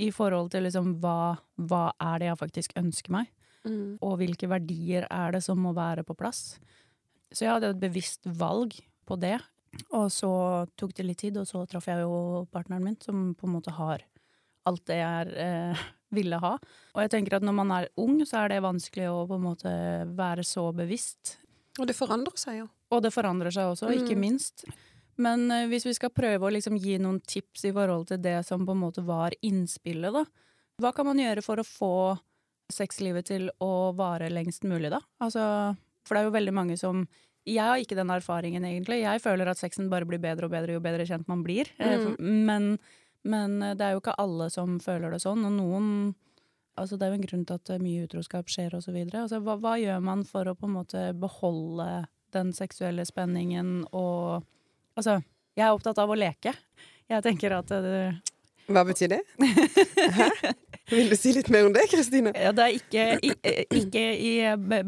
i 0.00 0.10
forhold 0.10 0.50
til 0.52 0.64
liksom 0.64 0.94
hva, 1.02 1.36
hva 1.60 1.90
er 2.00 2.18
det 2.20 2.30
jeg 2.30 2.42
faktisk 2.46 2.76
ønsker 2.80 3.10
meg, 3.20 3.30
Mm. 3.60 3.98
og 4.00 4.14
hvilke 4.16 4.48
verdier 4.48 5.04
er 5.12 5.32
det 5.34 5.42
som 5.44 5.58
må 5.60 5.74
være 5.76 6.00
på 6.02 6.14
plass. 6.16 6.54
Så 7.28 7.44
jeg 7.44 7.52
hadde 7.52 7.74
et 7.74 7.82
bevisst 7.82 8.24
valg 8.24 8.72
på 9.04 9.18
det, 9.20 9.34
og 9.92 10.06
så 10.08 10.30
tok 10.80 10.94
det 10.96 11.04
litt 11.04 11.18
tid, 11.20 11.36
og 11.36 11.44
så 11.44 11.66
traff 11.68 11.84
jeg 11.84 12.00
jo 12.00 12.46
partneren 12.50 12.86
min, 12.86 12.96
som 13.04 13.34
på 13.36 13.44
en 13.44 13.52
måte 13.52 13.74
har 13.76 14.00
alt 14.70 14.84
det 14.90 14.98
jeg 15.00 15.34
eh, 15.44 15.82
ville 16.18 16.38
ha. 16.42 16.54
Og 16.94 17.02
jeg 17.04 17.12
tenker 17.12 17.36
at 17.38 17.44
når 17.46 17.54
man 17.60 17.70
er 17.76 17.88
ung, 18.02 18.20
så 18.26 18.44
er 18.44 18.54
det 18.54 18.62
vanskelig 18.64 19.08
å 19.10 19.26
på 19.30 19.36
en 19.38 19.44
måte 19.50 19.72
være 20.18 20.42
så 20.46 20.68
bevisst. 20.74 21.36
Og 21.78 21.86
det 21.90 21.94
forandrer 21.98 22.38
seg 22.40 22.62
jo. 22.64 22.68
Og 22.90 23.02
det 23.04 23.12
forandrer 23.14 23.54
seg 23.54 23.68
også, 23.70 23.92
ikke 23.94 24.16
Mm. 24.16 24.24
minst. 24.24 24.64
Men 25.20 25.50
eh, 25.52 25.66
hvis 25.70 25.84
vi 25.86 25.92
skal 25.94 26.10
prøve 26.16 26.48
å 26.48 26.52
liksom 26.54 26.78
gi 26.80 26.96
noen 26.98 27.20
tips 27.22 27.66
i 27.68 27.72
forhold 27.76 28.08
til 28.08 28.18
det 28.24 28.38
som 28.48 28.64
på 28.66 28.72
en 28.74 28.80
måte 28.82 29.04
var 29.06 29.34
innspillet, 29.44 30.12
da. 30.16 30.24
Hva 30.80 30.94
kan 30.96 31.06
man 31.06 31.18
gjøre 31.20 31.42
for 31.44 31.60
å 31.60 31.66
få 31.66 31.92
sexlivet 32.72 33.26
til 33.30 33.48
å 33.62 33.92
vare 33.98 34.30
lengst 34.32 34.64
mulig, 34.68 34.90
da? 34.92 35.00
Altså, 35.22 35.42
for 36.06 36.16
det 36.16 36.22
er 36.22 36.28
jo 36.30 36.36
veldig 36.38 36.54
mange 36.56 36.78
som 36.80 37.04
Jeg 37.48 37.64
har 37.64 37.80
ikke 37.80 37.96
den 37.96 38.10
erfaringen, 38.12 38.62
egentlig. 38.68 38.98
Jeg 39.00 39.22
føler 39.24 39.48
at 39.48 39.56
sexen 39.58 39.88
bare 39.90 40.04
blir 40.06 40.20
bedre 40.20 40.44
og 40.44 40.52
bedre 40.52 40.74
jo 40.76 40.80
bedre 40.84 41.06
kjent 41.08 41.26
man 41.26 41.40
blir. 41.42 41.70
Eh, 41.80 41.96
Mm. 42.18 42.44
Men, 42.46 42.78
men 43.22 43.58
det 43.76 43.84
er 43.84 43.94
jo 43.94 44.00
ikke 44.02 44.18
alle 44.22 44.48
som 44.52 44.78
føler 44.82 45.12
det 45.14 45.22
sånn, 45.24 45.46
og 45.48 45.56
noen 45.58 45.92
Altså, 46.78 46.96
det 46.96 47.04
er 47.04 47.10
jo 47.10 47.16
en 47.18 47.24
grunn 47.26 47.42
til 47.44 47.58
at 47.58 47.70
mye 47.82 48.04
utroskap 48.06 48.48
skjer, 48.48 48.72
og 48.72 48.80
så 48.80 48.92
videre. 48.94 49.26
Altså, 49.26 49.40
hva, 49.44 49.58
hva 49.60 49.74
gjør 49.76 49.98
man 50.06 50.22
for 50.24 50.48
å 50.48 50.54
på 50.56 50.64
en 50.64 50.76
måte 50.78 51.02
beholde 51.18 51.88
den 52.32 52.54
seksuelle 52.56 53.04
spenningen 53.04 53.82
og 53.90 54.46
Altså, 54.96 55.18
jeg 55.56 55.66
er 55.66 55.74
opptatt 55.74 56.00
av 56.02 56.10
å 56.10 56.16
leke. 56.18 56.54
Jeg 57.10 57.22
tenker 57.24 57.52
at 57.58 57.70
det, 57.84 58.00
Hva 58.70 58.82
betyr 58.86 59.12
det? 59.12 59.20
Vil 60.90 61.08
du 61.10 61.16
si 61.16 61.32
litt 61.36 61.48
mer 61.54 61.66
om 61.68 61.72
det, 61.74 61.84
Kristine? 61.90 62.32
ja, 62.34 62.50
det 62.56 62.64
er 62.66 62.76
ikke, 62.76 63.04
ikke 63.80 64.02
i 64.18 64.32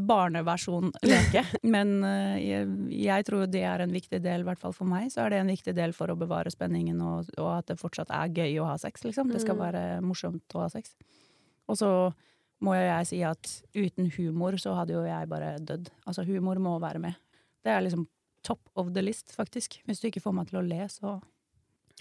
barneversjon 0.09 0.90
leke, 1.06 1.44
men 1.62 1.92
eh, 2.04 2.37
jeg, 2.42 2.66
jeg 3.04 3.26
tror 3.28 3.47
det 3.52 3.62
er 3.68 3.85
en 3.85 3.92
viktig 3.94 4.21
del, 4.25 4.42
i 4.42 4.49
hvert 4.49 4.61
fall 4.62 4.75
for 4.76 4.88
meg, 4.90 5.09
så 5.14 5.25
er 5.26 5.35
det 5.35 5.40
en 5.42 5.52
viktig 5.52 5.75
del 5.78 5.94
for 5.97 6.11
å 6.12 6.16
bevare 6.18 6.50
spenningen 6.52 7.00
og, 7.06 7.30
og 7.38 7.50
at 7.59 7.71
det 7.73 7.78
fortsatt 7.80 8.11
er 8.14 8.32
gøy 8.35 8.59
å 8.62 8.68
ha 8.71 8.76
sex, 8.82 9.04
liksom. 9.09 9.30
Det 9.32 9.40
skal 9.44 9.56
Mm. 9.59 9.62
være 9.62 9.82
morsomt 10.02 10.54
å 10.56 10.62
ha 10.64 10.68
sex. 10.73 10.94
Og 11.68 11.76
så 11.78 11.88
må 12.62 12.75
jo 12.78 12.82
jeg 12.87 13.06
si 13.11 13.18
at 13.26 13.50
uten 13.75 14.11
humor 14.16 14.56
så 14.61 14.73
hadde 14.78 14.94
jo 14.94 15.02
jeg 15.04 15.28
bare 15.30 15.56
dødd. 15.61 15.90
Altså, 16.06 16.25
humor 16.26 16.59
må 16.62 16.76
være 16.82 16.99
med. 17.02 17.14
Det 17.62 17.71
er 17.75 17.82
liksom 17.85 18.06
top 18.47 18.61
of 18.78 18.92
the 18.94 19.02
list, 19.04 19.30
faktisk. 19.37 19.80
Hvis 19.87 20.00
du 20.02 20.09
ikke 20.09 20.23
får 20.25 20.35
meg 20.35 20.49
til 20.50 20.59
å 20.59 20.64
le, 20.66 20.80
så 20.90 21.16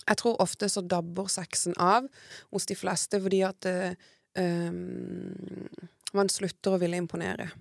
Jeg 0.01 0.17
tror 0.21 0.41
ofte 0.41 0.69
så 0.69 0.81
dabber 0.81 1.29
sexen 1.31 1.75
av 1.79 2.07
hos 2.51 2.65
de 2.69 2.77
fleste 2.77 3.19
fordi 3.21 3.41
at 3.45 3.67
um, 4.38 5.67
man 6.17 6.31
slutter 6.31 6.75
å 6.75 6.81
ville 6.81 7.00
imponere. 7.00 7.51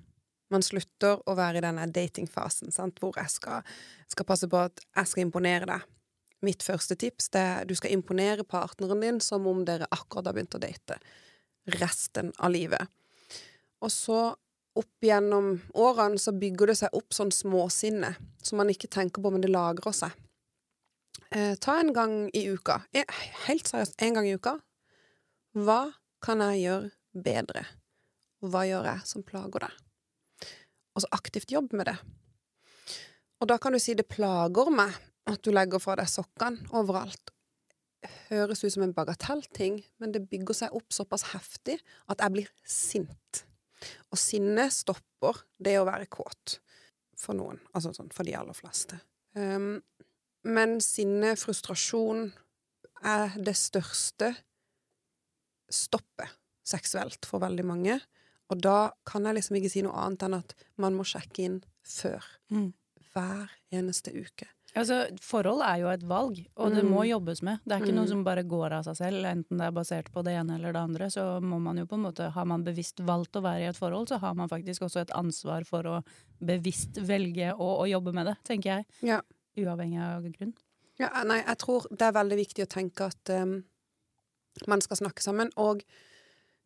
Man 0.50 0.64
slutter 0.66 1.20
å 1.30 1.36
være 1.38 1.60
i 1.60 1.64
denne 1.64 1.86
datingfasen, 1.94 2.72
sant? 2.74 2.98
hvor 2.98 3.14
jeg 3.20 3.30
skal, 3.30 3.66
skal 4.10 4.26
passe 4.26 4.48
på 4.50 4.64
at 4.66 4.82
jeg 4.82 5.10
skal 5.12 5.26
imponere 5.28 5.68
deg. 5.70 5.88
Mitt 6.42 6.64
første 6.64 6.96
tips 6.96 7.28
er 7.36 7.66
du 7.68 7.76
skal 7.76 7.92
imponere 7.94 8.46
partneren 8.48 9.04
din 9.04 9.20
som 9.22 9.46
om 9.46 9.60
dere 9.68 9.88
akkurat 9.92 10.30
har 10.30 10.36
begynt 10.36 10.56
å 10.56 10.62
date. 10.62 10.96
Resten 11.76 12.32
av 12.40 12.54
livet. 12.54 12.88
Og 13.84 13.92
så 13.92 14.20
opp 14.80 15.04
gjennom 15.04 15.52
årene 15.76 16.18
så 16.18 16.32
bygger 16.36 16.72
det 16.72 16.78
seg 16.80 16.96
opp 16.96 17.14
sånn 17.14 17.32
småsinne 17.34 18.14
som 18.42 18.60
man 18.60 18.70
ikke 18.72 18.90
tenker 18.90 19.22
på, 19.22 19.32
men 19.32 19.44
det 19.44 19.52
lagrer 19.52 19.94
seg. 19.94 20.14
Eh, 21.30 21.54
ta 21.62 21.78
en 21.80 21.92
gang 21.94 22.14
i 22.34 22.46
uka. 22.50 22.80
Helt 23.46 23.68
seriøst, 23.68 23.98
en 24.02 24.16
gang 24.16 24.28
i 24.28 24.34
uka. 24.34 24.56
Hva 25.54 25.92
kan 26.22 26.42
jeg 26.44 26.64
gjøre 26.64 27.22
bedre? 27.26 27.64
Hva 28.40 28.64
gjør 28.68 28.88
jeg 28.88 29.06
som 29.08 29.26
plager 29.26 29.66
deg? 29.66 29.76
Og 30.94 31.04
så 31.04 31.10
aktivt 31.14 31.52
jobb 31.52 31.74
med 31.76 31.90
det. 31.90 31.98
Og 33.40 33.48
da 33.48 33.58
kan 33.58 33.72
du 33.72 33.80
si 33.80 33.94
det 33.96 34.08
plager 34.10 34.72
meg 34.74 34.96
at 35.30 35.42
du 35.44 35.52
legger 35.54 35.82
fra 35.82 35.96
deg 36.00 36.10
sokkene 36.10 36.70
overalt. 36.76 37.32
Høres 38.30 38.64
ut 38.64 38.72
som 38.72 38.84
en 38.86 38.96
bagatellting, 38.96 39.80
men 40.00 40.14
det 40.14 40.24
bygger 40.30 40.56
seg 40.62 40.74
opp 40.76 40.94
såpass 40.94 41.28
heftig 41.34 41.78
at 42.10 42.22
jeg 42.22 42.34
blir 42.36 42.50
sint. 42.64 43.44
Og 44.10 44.18
sinnet 44.20 44.72
stopper 44.74 45.44
det 45.60 45.76
å 45.80 45.86
være 45.88 46.08
kåt. 46.10 46.58
For 47.20 47.36
noen. 47.36 47.58
Altså 47.76 47.92
sånn 47.92 48.12
for 48.14 48.24
de 48.24 48.32
aller 48.38 48.56
fleste. 48.56 48.96
Um, 49.36 49.82
men 50.46 50.78
sinne, 50.84 51.34
frustrasjon, 51.38 52.30
er 53.00 53.36
det 53.40 53.56
største 53.56 54.34
stoppet 55.70 56.36
seksuelt 56.66 57.26
for 57.28 57.42
veldig 57.42 57.66
mange. 57.66 57.96
Og 58.50 58.60
da 58.62 58.90
kan 59.06 59.26
jeg 59.26 59.38
liksom 59.38 59.58
ikke 59.60 59.72
si 59.72 59.82
noe 59.86 59.96
annet 60.04 60.26
enn 60.26 60.38
at 60.40 60.54
man 60.82 60.96
må 60.98 61.06
sjekke 61.06 61.46
inn 61.46 61.58
før. 61.86 62.24
Mm. 62.52 62.72
Hver 63.10 63.52
eneste 63.74 64.12
uke. 64.14 64.46
Altså, 64.78 65.00
Forhold 65.22 65.64
er 65.66 65.80
jo 65.82 65.88
et 65.90 66.02
valg, 66.06 66.36
og 66.54 66.74
det 66.76 66.84
må 66.86 67.00
mm. 67.00 67.08
jobbes 67.08 67.40
med. 67.46 67.62
Det 67.64 67.74
er 67.74 67.82
ikke 67.82 67.94
mm. 67.94 67.98
noe 67.98 68.10
som 68.10 68.20
bare 68.26 68.44
går 68.46 68.76
av 68.76 68.84
seg 68.86 68.98
selv, 69.00 69.26
enten 69.26 69.58
det 69.58 69.66
er 69.66 69.74
basert 69.74 70.10
på 70.14 70.22
det 70.26 70.36
ene 70.38 70.58
eller 70.58 70.76
det 70.76 70.82
andre. 70.82 71.08
Så 71.10 71.24
må 71.42 71.58
man 71.62 71.80
jo 71.80 71.88
på 71.90 71.98
en 71.98 72.04
måte, 72.06 72.28
Har 72.34 72.46
man 72.46 72.62
bevisst 72.66 73.02
valgt 73.02 73.38
å 73.38 73.42
være 73.42 73.64
i 73.64 73.68
et 73.72 73.78
forhold, 73.78 74.10
så 74.10 74.20
har 74.22 74.36
man 74.38 74.50
faktisk 74.50 74.86
også 74.86 75.02
et 75.02 75.14
ansvar 75.18 75.66
for 75.66 75.90
å 75.90 75.96
bevisst 76.38 77.02
velge 77.02 77.50
å, 77.56 77.70
å 77.82 77.88
jobbe 77.90 78.14
med 78.14 78.30
det, 78.30 78.36
tenker 78.46 78.76
jeg. 78.76 78.88
Ja. 79.10 79.20
Uavhengig 79.58 80.02
av 80.04 80.28
grunn. 80.30 80.54
Ja, 81.00 81.10
nei, 81.24 81.40
jeg 81.40 81.58
tror 81.62 81.88
det 81.90 82.06
er 82.06 82.14
veldig 82.14 82.38
viktig 82.38 82.66
å 82.66 82.70
tenke 82.70 83.08
at 83.08 83.32
um, 83.32 83.56
man 84.68 84.84
skal 84.84 85.00
snakke 85.00 85.24
sammen. 85.24 85.50
og 85.56 85.82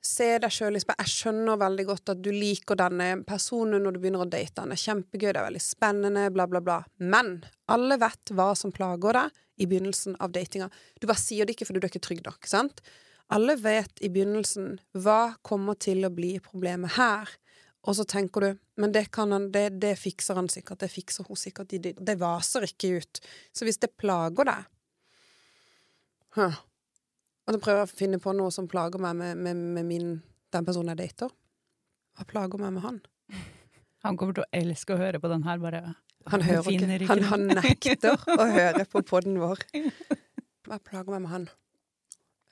se 0.04 0.26
deg 0.40 0.52
sjøl 0.52 0.76
speil. 0.80 0.98
Jeg 1.00 1.12
skjønner 1.12 1.60
veldig 1.60 1.86
godt 1.88 2.12
at 2.12 2.20
du 2.22 2.30
liker 2.34 2.78
denne 2.78 3.08
personen 3.26 3.82
når 3.84 3.96
du 3.96 4.00
begynner 4.02 4.24
å 4.24 4.28
date. 4.28 4.58
Den 4.60 4.74
er 4.74 4.80
kjempegøy, 4.80 5.30
det 5.30 5.40
er 5.40 5.48
veldig 5.48 5.62
spennende, 5.64 6.26
bla, 6.34 6.46
bla, 6.50 6.60
bla. 6.64 6.82
Men 7.00 7.38
alle 7.72 7.98
vet 8.00 8.34
hva 8.36 8.50
som 8.58 8.74
plager 8.74 9.16
deg 9.16 9.40
i 9.64 9.68
begynnelsen 9.70 10.18
av 10.22 10.34
datinga. 10.34 10.68
Du 11.00 11.08
bare 11.08 11.22
sier 11.22 11.46
det 11.46 11.56
ikke 11.56 11.68
fordi 11.70 11.80
du 11.80 11.88
er 11.88 11.94
ikke 11.94 12.04
trygg 12.08 12.24
nok, 12.26 12.50
sant? 12.50 12.84
Alle 13.32 13.56
vet 13.56 14.02
i 14.04 14.10
begynnelsen 14.12 14.74
hva 15.00 15.36
kommer 15.46 15.78
til 15.80 16.04
å 16.04 16.12
bli 16.12 16.36
problemet 16.44 16.98
her. 16.98 17.30
Og 17.84 17.96
så 17.98 18.06
tenker 18.08 18.40
du 18.40 18.60
men 18.80 18.92
det, 18.94 19.06
kan 19.14 19.30
han, 19.30 19.50
det, 19.54 19.68
det 19.78 19.92
fikser 20.00 20.38
han 20.38 20.48
sikkert, 20.50 20.80
det 20.82 20.90
fikser 20.90 21.28
hun 21.28 21.38
sikkert, 21.38 21.70
det, 21.70 21.92
det 22.00 22.14
vaser 22.18 22.66
ikke 22.66 22.96
ut. 22.98 23.20
Så 23.54 23.68
hvis 23.68 23.78
det 23.78 23.92
plager 24.00 24.48
deg 24.48 24.64
huh, 26.34 26.56
og 27.44 27.54
så 27.54 27.60
prøver 27.60 27.82
jeg 27.82 27.90
å 27.90 27.98
finne 27.98 28.20
på 28.22 28.32
noe 28.36 28.52
som 28.54 28.68
plager 28.70 29.02
meg 29.02 29.16
med, 29.18 29.40
med, 29.44 29.60
med 29.76 29.86
min, 29.88 30.14
den 30.54 30.66
personen 30.66 30.94
jeg 30.94 31.12
dater. 31.12 31.34
Hva 32.16 32.26
plager 32.30 32.62
meg 32.62 32.72
med 32.76 32.86
han? 32.86 33.02
Han 34.04 34.18
kommer 34.20 34.36
til 34.36 34.44
å 34.46 34.50
elske 34.56 34.96
å 34.96 35.00
høre 35.00 35.20
på 35.20 35.28
den 35.32 35.44
her, 35.44 35.60
bare. 35.60 35.82
Han 36.32 36.44
hører 36.44 36.70
ikke. 36.72 36.88
ikke. 36.96 37.10
Han, 37.10 37.22
han, 37.28 37.46
nekter 37.60 38.16
å 38.40 38.48
høre 38.48 38.86
på 38.88 39.04
poden 39.04 39.36
vår. 39.42 39.60
Hva 40.64 40.80
plager 40.80 41.12
meg 41.12 41.24
med 41.26 41.34
han? 41.34 41.46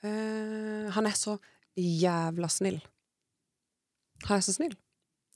Uh, 0.03 0.91
han 0.93 1.07
er 1.09 1.17
så 1.17 1.37
jævla 1.79 2.49
snill. 2.51 2.81
Han 4.27 4.37
er 4.37 4.45
så 4.45 4.53
snill. 4.53 4.75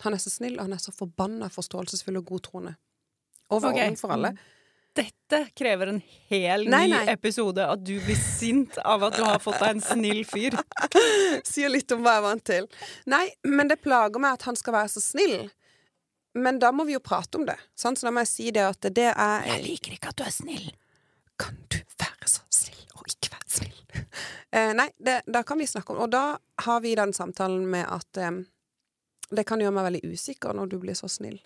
Han 0.06 0.14
er 0.14 0.22
så 0.22 0.30
snill, 0.34 0.58
og 0.58 0.68
han 0.68 0.76
er 0.78 0.84
så 0.84 0.94
forbanna 0.96 1.50
forståelsesfull 1.54 2.20
og 2.20 2.30
godtroende. 2.30 2.76
Over 3.50 3.72
okay. 3.72 3.90
overfor 3.90 4.14
alle. 4.18 4.36
Dette 4.98 5.44
krever 5.54 5.92
en 5.92 6.00
hel 6.30 6.66
nei, 6.70 6.88
ny 6.88 6.94
nei. 6.96 7.04
episode. 7.14 7.62
At 7.62 7.84
du 7.86 7.94
blir 8.02 8.18
sint 8.18 8.80
av 8.82 9.06
at 9.06 9.18
du 9.18 9.24
har 9.26 9.38
fått 9.44 9.60
deg 9.62 9.76
en 9.76 9.84
snill 9.84 10.24
fyr. 10.26 10.58
Sier 11.48 11.70
litt 11.70 11.92
om 11.94 12.02
hva 12.06 12.16
jeg 12.16 12.24
er 12.24 12.26
vant 12.26 12.46
til. 12.50 12.70
Nei, 13.14 13.26
men 13.46 13.70
det 13.70 13.80
plager 13.84 14.22
meg 14.24 14.40
at 14.40 14.48
han 14.50 14.58
skal 14.58 14.80
være 14.80 14.94
så 14.96 15.04
snill. 15.04 15.38
Men 16.38 16.60
da 16.62 16.72
må 16.74 16.86
vi 16.88 16.98
jo 16.98 17.04
prate 17.04 17.38
om 17.38 17.46
det. 17.46 17.58
Sant? 17.78 18.00
Så 18.00 18.08
da 18.08 18.14
må 18.14 18.26
jeg 18.26 18.32
si 18.32 18.50
det 18.54 18.66
at 18.66 18.90
det 18.94 19.12
er 19.14 19.48
Jeg 19.48 19.64
liker 19.66 19.98
ikke 19.98 20.14
at 20.14 20.20
du 20.20 20.26
er 20.26 20.34
snill. 20.34 20.68
Kan 21.38 21.62
du 21.70 21.78
være 22.02 22.30
så 22.30 22.42
snill 22.54 22.84
og 22.98 23.06
ikke 23.10 23.34
være 23.36 23.54
snill? 23.54 23.80
eh, 24.56 24.74
nei, 24.78 24.90
det, 24.98 25.22
da 25.30 25.44
kan 25.46 25.62
vi 25.62 25.70
snakke 25.70 25.94
om 25.94 26.02
Og 26.06 26.12
da 26.14 26.26
har 26.66 26.82
vi 26.82 26.96
den 26.98 27.14
samtalen 27.14 27.66
med 27.70 27.86
at 27.86 28.22
eh, 28.22 28.42
det 29.36 29.44
kan 29.48 29.60
gjøre 29.62 29.76
meg 29.76 29.88
veldig 29.90 30.14
usikker 30.14 30.56
når 30.56 30.72
du 30.72 30.78
blir 30.82 30.96
så 30.98 31.10
snill. 31.12 31.40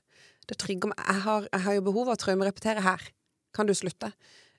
Det 0.50 0.58
trygger 0.62 0.92
meg. 0.92 1.00
Jeg 1.02 1.24
har, 1.26 1.48
jeg 1.50 1.62
har 1.66 1.74
jo 1.78 1.88
behov 1.88 2.06
for 2.10 2.18
å 2.18 2.22
traumerepetere 2.22 2.84
her. 2.86 3.02
Kan 3.56 3.68
du 3.70 3.74
slutte? 3.78 4.12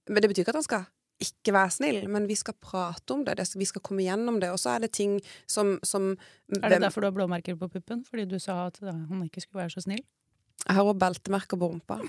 Men 0.08 0.22
det 0.22 0.30
betyr 0.32 0.44
ikke 0.44 0.54
at 0.54 0.60
han 0.60 0.66
skal 0.66 0.84
ikke 1.22 1.52
være 1.54 1.70
snill, 1.70 2.00
men 2.10 2.26
vi 2.26 2.34
skal 2.34 2.56
prate 2.58 3.14
om 3.14 3.20
det, 3.26 3.36
vi 3.54 3.66
skal 3.68 3.82
komme 3.84 4.02
gjennom 4.02 4.40
det. 4.42 4.50
Og 4.50 4.58
så 4.58 4.68
er 4.74 4.78
det 4.82 4.92
ting 4.96 5.20
som, 5.46 5.78
som 5.86 6.16
Er 6.58 6.68
det 6.74 6.82
derfor 6.82 7.00
du 7.04 7.06
har 7.06 7.14
blåmerker 7.14 7.54
på 7.60 7.68
puppen? 7.70 8.04
Fordi 8.08 8.24
du 8.26 8.38
sa 8.42 8.66
at 8.66 8.76
han 8.82 9.22
ikke 9.26 9.40
skulle 9.44 9.62
være 9.62 9.74
så 9.76 9.80
snill? 9.86 10.02
Jeg 10.62 10.74
har 10.76 10.84
òg 10.86 10.98
beltemerker 10.98 11.56
på 11.58 11.66
rumpa. 11.70 11.96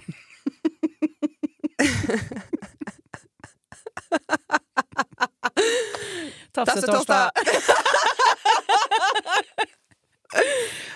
Tafsetorsdag. 6.53 7.32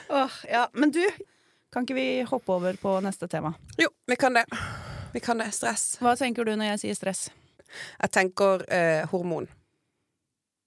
Åh, 0.09 0.36
ja. 0.51 0.67
Men 0.73 0.91
du, 0.91 1.03
kan 1.73 1.85
ikke 1.85 1.97
vi 1.97 2.07
hoppe 2.27 2.53
over 2.53 2.77
på 2.81 2.99
neste 3.05 3.27
tema? 3.27 3.53
Jo, 3.77 3.89
vi 4.07 4.15
kan 4.15 4.33
det. 4.33 4.45
Vi 5.13 5.19
kan 5.19 5.37
det. 5.37 5.51
Stress. 5.51 5.97
Hva 6.01 6.15
tenker 6.19 6.47
du 6.47 6.55
når 6.55 6.73
jeg 6.73 6.83
sier 6.85 6.99
stress? 6.99 7.27
Jeg 7.99 8.13
tenker 8.15 8.63
eh, 8.71 9.03
hormon. 9.11 9.49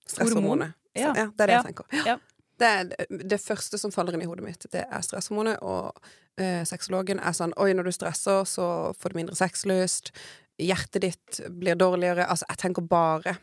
Stresshormonet. 0.07 0.77
Ja. 0.93 1.13
ja. 1.17 1.27
det 1.37 1.45
er 1.45 1.53
det 1.53 1.55
ja. 1.55 1.61
jeg 1.61 1.71
tenker. 1.71 2.05
Ja. 2.07 2.19
Det, 2.61 3.07
det 3.31 3.39
første 3.41 3.79
som 3.81 3.93
faller 3.95 4.17
inn 4.17 4.25
i 4.25 4.29
hodet 4.29 4.45
mitt, 4.45 4.67
det 4.73 4.85
er 4.85 5.05
stresshormonet. 5.07 5.63
Og 5.65 5.97
eh, 6.41 6.63
sexologen 6.69 7.23
er 7.23 7.37
sånn 7.37 7.55
Oi, 7.61 7.73
når 7.77 7.89
du 7.89 7.95
stresser, 7.97 8.45
så 8.49 8.67
får 9.01 9.13
du 9.15 9.21
mindre 9.23 9.39
sexlyst. 9.39 10.13
Hjertet 10.61 11.07
ditt 11.07 11.41
blir 11.49 11.79
dårligere. 11.81 12.27
Altså, 12.29 12.49
jeg 12.51 12.61
tenker 12.67 12.85
bare 12.85 13.39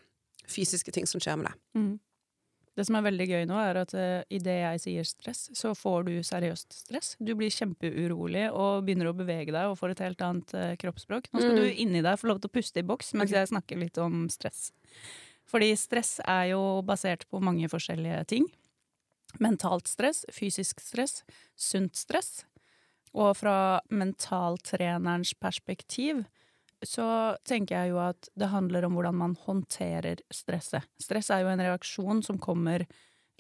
fysiske 0.47 0.93
ting 0.93 1.09
som 1.09 1.23
skjer 1.23 1.39
med 1.39 1.49
deg. 1.49 1.63
Mm. 1.79 1.95
Det 2.77 2.85
som 2.85 2.99
er 2.99 3.07
veldig 3.07 3.25
gøy 3.25 3.45
nå, 3.49 3.57
er 3.57 3.79
at 3.81 3.93
uh, 3.97 4.01
eh, 4.19 4.35
idet 4.37 4.59
jeg 4.59 4.81
sier 4.83 5.07
stress, 5.09 5.39
så 5.57 5.71
får 5.73 6.03
du 6.05 6.11
seriøst 6.25 6.75
stress. 6.83 7.15
Du 7.17 7.33
blir 7.39 7.53
kjempeurolig 7.53 8.43
og 8.51 8.85
begynner 8.85 9.09
å 9.09 9.15
bevege 9.17 9.53
deg 9.55 9.71
og 9.71 9.79
får 9.79 9.95
et 9.95 10.03
helt 10.05 10.21
annet 10.21 10.53
uh, 10.53 10.75
kroppsspråk. 10.77 11.31
Nå 11.33 11.41
skal 11.41 11.55
mm. 11.55 11.61
du 11.63 11.81
inni 11.85 12.03
deg 12.05 12.19
få 12.21 12.29
lov 12.29 12.43
til 12.43 12.51
å 12.51 12.55
puste 12.59 12.83
i 12.83 12.85
boks 12.85 13.15
mens 13.17 13.31
okay. 13.31 13.39
jeg 13.41 13.51
snakker 13.53 13.81
litt 13.81 13.97
om 14.03 14.27
stress. 14.29 14.69
Fordi 15.49 15.71
stress 15.79 16.17
er 16.21 16.51
jo 16.51 16.61
basert 16.85 17.25
på 17.31 17.41
mange 17.41 17.69
forskjellige 17.71 18.21
ting. 18.29 18.45
Mentalt 19.41 19.89
stress, 19.89 20.23
fysisk 20.33 20.83
stress, 20.83 21.23
sunt 21.57 21.97
stress. 21.97 22.43
Og 23.17 23.33
fra 23.39 23.79
mentaltrenerens 23.89 25.33
perspektiv 25.41 26.27
så 26.85 27.35
tenker 27.47 27.79
jeg 27.79 27.93
jo 27.93 27.99
at 28.03 28.29
det 28.37 28.51
handler 28.51 28.85
om 28.85 28.97
hvordan 28.97 29.17
man 29.17 29.35
håndterer 29.47 30.21
stresset. 30.33 30.85
Stress 31.01 31.31
er 31.33 31.43
jo 31.43 31.51
en 31.51 31.63
reaksjon 31.63 32.21
som 32.25 32.39
kommer 32.41 32.85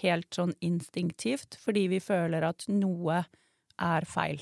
helt 0.01 0.29
sånn 0.33 0.53
instinktivt, 0.65 1.57
fordi 1.61 1.87
vi 1.91 2.01
føler 2.03 2.45
at 2.47 2.65
noe 2.69 3.23
er 3.77 4.07
feil. 4.09 4.41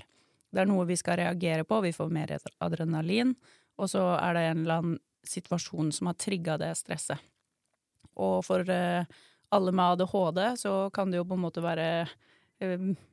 Det 0.52 0.64
er 0.64 0.70
noe 0.70 0.88
vi 0.88 0.98
skal 1.00 1.20
reagere 1.20 1.66
på, 1.68 1.82
vi 1.84 1.96
får 1.96 2.12
mer 2.16 2.36
adrenalin, 2.64 3.34
og 3.76 3.92
så 3.92 4.04
er 4.16 4.36
det 4.36 4.44
en 4.48 4.64
eller 4.64 4.82
annen 4.82 5.00
situasjon 5.28 5.92
som 5.96 6.12
har 6.12 6.20
trigga 6.22 6.56
det 6.62 6.72
stresset. 6.80 7.20
Og 8.16 8.40
for 8.48 8.64
eh, 8.72 9.04
alle 9.56 9.74
med 9.76 9.98
ADHD 9.98 10.42
så 10.62 10.76
kan 10.96 11.12
det 11.12 11.20
jo 11.20 11.28
på 11.28 11.36
en 11.36 11.44
måte 11.44 11.64
være 11.64 12.06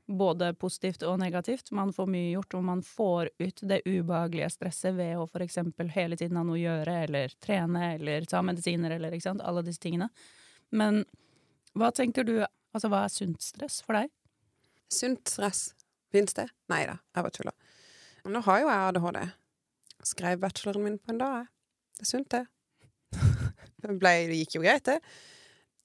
både 0.07 0.53
positivt 0.55 1.03
og 1.07 1.19
negativt. 1.23 1.73
Man 1.75 1.93
får 1.95 2.09
mye 2.11 2.31
gjort, 2.35 2.57
og 2.59 2.65
man 2.67 2.83
får 2.87 3.31
ut 3.39 3.63
det 3.69 3.81
ubehagelige 3.87 4.51
stresset 4.55 4.97
ved 4.99 5.17
å 5.21 5.27
eksempel 5.45 5.93
hele 5.95 6.19
tiden 6.19 6.39
ha 6.41 6.45
noe 6.47 6.59
å 6.59 6.63
gjøre, 6.63 6.97
eller 7.07 7.37
trene, 7.43 7.95
eller 7.97 8.27
ta 8.29 8.43
medisiner, 8.45 8.97
eller 8.97 9.15
ikke 9.15 9.31
sant, 9.31 9.45
alle 9.45 9.65
disse 9.67 9.83
tingene. 9.83 10.11
Men 10.71 11.05
hva 11.79 11.93
tenker 11.95 12.27
du, 12.29 12.39
altså 12.73 12.91
hva 12.93 13.05
er 13.07 13.15
sunt 13.15 13.45
stress 13.45 13.81
for 13.85 13.99
deg? 13.99 14.13
Sunt 14.93 15.29
stress. 15.29 15.71
Fins 16.13 16.37
det? 16.37 16.49
Nei 16.73 16.85
da, 16.89 16.99
jeg 17.15 17.25
bare 17.25 17.37
tuller. 17.39 17.57
Nå 18.29 18.43
har 18.47 18.61
jo 18.61 18.69
jeg 18.69 18.89
ADHD. 18.91 19.21
Skrev 20.13 20.43
bacheloren 20.43 20.85
min 20.85 20.99
på 21.01 21.15
en 21.15 21.23
dag, 21.23 21.43
jeg. 21.43 21.53
Det 21.97 22.05
er 22.05 22.11
sunt, 22.11 22.35
det. 22.35 22.47
Det, 23.83 23.97
det 23.99 24.37
gikk 24.39 24.57
jo 24.57 24.63
greit, 24.63 24.87
det. 24.87 25.01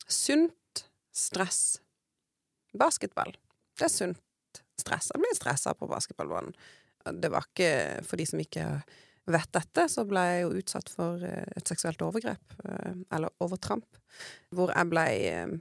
Sunt 0.05 0.83
stress. 1.15 1.79
Basketball. 2.77 3.33
Det 3.77 3.87
er 3.87 3.93
sunt 3.93 4.61
stress. 4.81 5.11
Jeg 5.13 5.23
ble 5.23 5.33
stressa 5.37 5.73
på 5.77 5.89
basketballbanen. 5.89 6.55
Det 7.17 7.29
var 7.31 7.45
ikke 7.47 8.03
For 8.03 8.19
de 8.19 8.25
som 8.27 8.41
ikke 8.41 8.65
vet 9.27 9.51
dette, 9.55 9.87
så 9.91 10.05
ble 10.07 10.23
jeg 10.23 10.43
jo 10.43 10.53
utsatt 10.61 10.91
for 10.91 11.23
eh, 11.25 11.43
et 11.59 11.67
seksuelt 11.67 12.01
overgrep, 12.05 12.53
eh, 12.63 12.93
eller 13.15 13.33
overtramp, 13.43 13.99
hvor 14.55 14.71
jeg 14.71 14.87
ble 14.91 15.05
eh, 15.27 15.57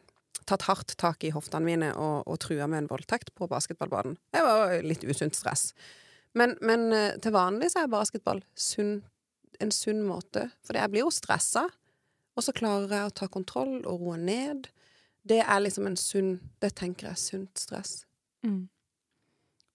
tatt 0.46 0.68
hardt 0.68 0.94
tak 1.00 1.26
i 1.26 1.32
hoftene 1.34 1.66
mine 1.66 1.88
og, 1.98 2.22
og 2.30 2.38
trua 2.44 2.68
med 2.70 2.84
en 2.84 2.90
voldtekt 2.92 3.32
på 3.34 3.48
basketballbanen. 3.50 4.14
Det 4.30 4.44
var 4.46 4.76
litt 4.86 5.02
usunt 5.02 5.34
stress. 5.34 5.72
Men, 6.38 6.54
men 6.60 6.92
til 7.24 7.34
vanlig 7.34 7.72
så 7.72 7.82
er 7.82 7.90
basketball 7.90 8.44
sunn, 8.54 9.00
en 9.58 9.72
sunn 9.74 10.04
måte, 10.06 10.50
for 10.62 10.78
jeg 10.78 10.92
blir 10.92 11.06
jo 11.06 11.10
stressa, 11.14 11.64
og 12.36 12.44
så 12.44 12.54
klarer 12.54 12.92
jeg 12.92 13.08
å 13.08 13.14
ta 13.16 13.26
kontroll 13.32 13.80
og 13.88 14.04
roe 14.04 14.18
ned. 14.20 14.68
Det 15.26 15.40
er 15.42 15.62
liksom 15.64 15.88
en 15.88 15.96
sunn 15.98 16.36
Det 16.62 16.76
tenker 16.78 17.08
jeg 17.08 17.16
er 17.16 17.22
sunt 17.24 17.58
stress. 17.58 18.05
Mm. 18.46 18.64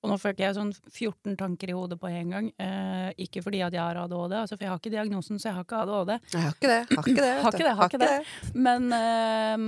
Og 0.02 0.10
nå 0.10 0.18
fikk 0.18 0.40
jeg 0.42 0.56
sånn 0.58 0.72
14 0.90 1.36
tanker 1.38 1.70
i 1.70 1.76
hodet 1.78 2.00
på 2.02 2.10
en 2.10 2.32
gang. 2.34 2.48
Eh, 2.58 3.10
ikke 3.28 3.44
fordi 3.46 3.62
at 3.62 3.76
jeg 3.76 3.84
har 3.84 4.00
ADHD, 4.02 4.34
altså, 4.40 4.58
for 4.58 4.66
jeg 4.66 4.72
har 4.74 4.82
ikke 4.82 4.94
diagnosen, 4.96 5.38
så 5.38 5.52
jeg 5.52 5.58
har 5.60 5.68
ikke 5.68 5.82
ADHD. 5.84 6.14
Jeg 6.34 6.46
har 6.46 6.56
ikke 6.56 6.72
det. 6.72 6.80
Har 6.96 7.10
ikke 7.12 7.22
det. 7.22 7.34
har 7.42 7.52
ikke 7.52 7.66
det, 7.68 7.76
har 7.78 7.92
ikke 7.92 8.02
det. 8.02 8.56
Men 8.68 8.88
eh, 8.98 9.68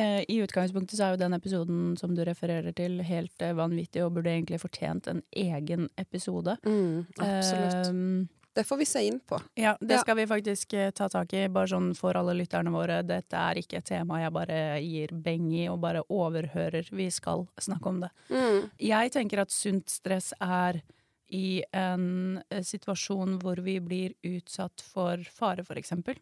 eh, 0.00 0.24
i 0.26 0.40
utgangspunktet 0.42 0.98
så 0.98 1.06
er 1.06 1.14
jo 1.14 1.22
den 1.22 1.38
episoden 1.38 1.94
som 2.00 2.18
du 2.18 2.24
refererer 2.26 2.74
til, 2.74 2.98
helt 3.06 3.46
eh, 3.46 3.54
vanvittig 3.54 4.02
og 4.02 4.16
burde 4.18 4.34
egentlig 4.34 4.58
fortjent 4.62 5.06
en 5.12 5.22
egen 5.30 5.86
episode. 6.02 6.56
Mm, 6.66 7.06
absolutt. 7.22 7.94
Eh, 7.94 8.39
det 8.54 8.64
får 8.64 8.76
vi 8.76 8.86
se 8.86 9.02
inn 9.06 9.20
på. 9.20 9.38
Ja, 9.54 9.76
det 9.80 10.00
skal 10.02 10.16
vi 10.16 10.26
faktisk 10.26 10.72
eh, 10.72 10.90
ta 10.90 11.08
tak 11.08 11.32
i, 11.38 11.44
bare 11.48 11.70
sånn 11.70 11.92
for 11.98 12.16
alle 12.18 12.34
lytterne 12.34 12.72
våre. 12.74 13.00
Dette 13.06 13.38
er 13.38 13.60
ikke 13.60 13.78
et 13.78 13.86
tema 13.92 14.18
jeg 14.22 14.34
bare 14.34 14.56
gir 14.82 15.14
beng 15.14 15.50
i 15.54 15.68
og 15.70 15.78
bare 15.84 16.02
overhører. 16.10 16.88
Vi 16.90 17.06
skal 17.14 17.46
snakke 17.62 17.92
om 17.92 18.00
det. 18.02 18.10
Mm. 18.30 18.70
Jeg 18.90 19.14
tenker 19.14 19.44
at 19.44 19.54
sunt 19.54 19.92
stress 19.92 20.32
er 20.40 20.80
i 21.30 21.62
en 21.70 22.40
eh, 22.50 22.64
situasjon 22.66 23.38
hvor 23.42 23.62
vi 23.62 23.78
blir 23.80 24.16
utsatt 24.26 24.82
for 24.82 25.22
fare, 25.30 25.64
for 25.66 25.78
eksempel. 25.78 26.18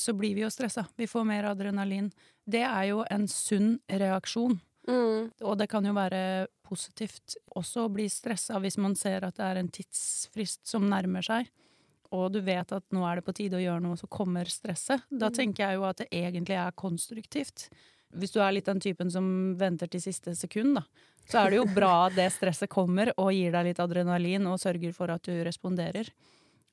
Så 0.00 0.16
blir 0.16 0.34
vi 0.34 0.42
jo 0.42 0.50
stressa. 0.50 0.86
Vi 0.96 1.06
får 1.06 1.26
mer 1.28 1.50
adrenalin. 1.52 2.08
Det 2.44 2.64
er 2.64 2.88
jo 2.88 3.04
en 3.12 3.28
sunn 3.30 3.76
reaksjon. 3.88 4.56
Mm. 4.88 5.30
Og 5.40 5.58
det 5.58 5.68
kan 5.72 5.84
jo 5.86 5.94
være 5.96 6.46
positivt 6.64 7.38
også 7.56 7.86
å 7.86 7.92
bli 7.92 8.04
stressa 8.12 8.58
hvis 8.60 8.76
man 8.80 8.96
ser 8.98 9.24
at 9.24 9.38
det 9.38 9.46
er 9.46 9.60
en 9.60 9.70
tidsfrist 9.72 10.66
som 10.68 10.84
nærmer 10.90 11.24
seg, 11.24 11.48
og 12.14 12.30
du 12.34 12.40
vet 12.44 12.70
at 12.74 12.84
nå 12.94 13.02
er 13.08 13.18
det 13.18 13.26
på 13.26 13.34
tide 13.36 13.58
å 13.58 13.62
gjøre 13.62 13.82
noe, 13.82 13.98
så 13.98 14.08
kommer 14.10 14.48
stresset. 14.50 15.02
Da 15.10 15.32
mm. 15.32 15.36
tenker 15.38 15.66
jeg 15.66 15.80
jo 15.80 15.88
at 15.88 16.02
det 16.02 16.10
egentlig 16.14 16.58
er 16.60 16.76
konstruktivt. 16.78 17.66
Hvis 18.14 18.34
du 18.34 18.38
er 18.44 18.54
litt 18.54 18.68
den 18.68 18.82
typen 18.82 19.10
som 19.10 19.26
venter 19.58 19.90
til 19.90 20.02
siste 20.04 20.36
sekund, 20.38 20.78
da, 20.78 20.84
så 21.26 21.40
er 21.40 21.50
det 21.50 21.58
jo 21.58 21.66
bra 21.74 22.06
at 22.06 22.14
det 22.18 22.28
stresset 22.34 22.70
kommer 22.70 23.10
og 23.16 23.32
gir 23.34 23.54
deg 23.54 23.70
litt 23.70 23.82
adrenalin 23.82 24.46
og 24.50 24.60
sørger 24.62 24.94
for 24.94 25.10
at 25.14 25.26
du 25.26 25.34
responderer. 25.46 26.12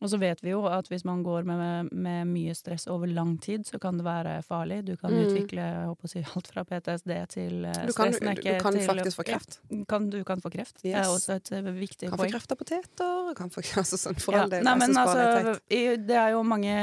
Og 0.02 0.10
så 0.10 0.18
vet 0.18 0.40
vi 0.42 0.50
jo 0.50 0.64
at 0.66 0.88
hvis 0.90 1.04
man 1.06 1.22
går 1.22 1.46
med, 1.46 1.92
med, 1.94 2.26
mye 2.32 2.56
stress 2.58 2.88
over 2.90 3.10
lang 3.10 3.36
tid, 3.42 3.68
så 3.70 3.78
kan 3.82 4.00
det 4.00 4.06
være 4.06 4.40
farlig. 4.42 4.80
Du 4.88 4.96
kan 4.98 5.14
mm. 5.14 5.20
utvikle 5.28 5.66
si, 6.10 6.24
alt 6.26 6.50
fra 6.50 6.64
PTSD 6.66 7.14
til 7.30 7.68
du 7.70 7.94
kan, 7.94 8.10
du, 8.10 8.42
kan 8.64 8.80
faktisk 8.82 9.20
få 9.20 9.28
kreft. 9.30 9.60
Ja, 9.70 9.84
kan, 9.92 10.10
du 10.10 10.24
kan 10.26 10.42
få 10.42 10.50
kreft. 10.54 10.80
Yes. 10.82 10.88
Det 10.88 10.96
er 11.04 11.12
også 11.12 11.38
et 11.38 11.52
uh, 11.54 11.70
viktig 11.78 12.10
kan 12.10 12.18
poeng. 12.18 12.34
Kan 12.34 12.34
få 12.34 12.34
kreft 12.34 12.56
av 12.56 12.62
poteter. 12.64 13.30
Kan 13.38 13.54
få, 13.54 13.66
altså 13.84 14.02
sånn 14.02 14.18
for 14.24 14.38
ja. 14.38 14.48
all 14.48 14.56
del. 14.56 14.66
Nei, 14.66 14.76
men 14.82 14.98
altså, 15.04 15.56
det 15.70 16.18
er 16.24 16.34
jo 16.34 16.42
mange 16.50 16.76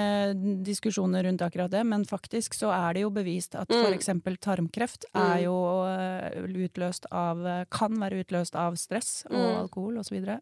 diskusjoner 0.71 1.27
rundt 1.27 1.43
akkurat 1.49 1.75
det, 1.75 1.83
men 1.91 2.07
faktisk 2.07 2.55
så 2.55 2.71
er 2.77 2.95
det 2.95 3.07
jo 3.07 3.13
bevist 3.19 3.59
at 3.59 3.75
mm. 3.75 3.91
eksempel 3.99 4.39
tarmkreft 4.39 5.11
mm. 5.11 5.21
er 5.27 5.45
jo 5.49 5.59
uh, 5.91 6.65
utløst 6.69 7.11
av 7.11 7.43
Kan 7.75 7.99
være 7.99 8.23
utløst 8.23 8.55
av 8.59 8.79
stress 8.79 9.25
og 9.27 9.39
mm. 9.39 9.55
alkohol 9.65 9.99
og 9.99 10.07
så. 10.07 10.41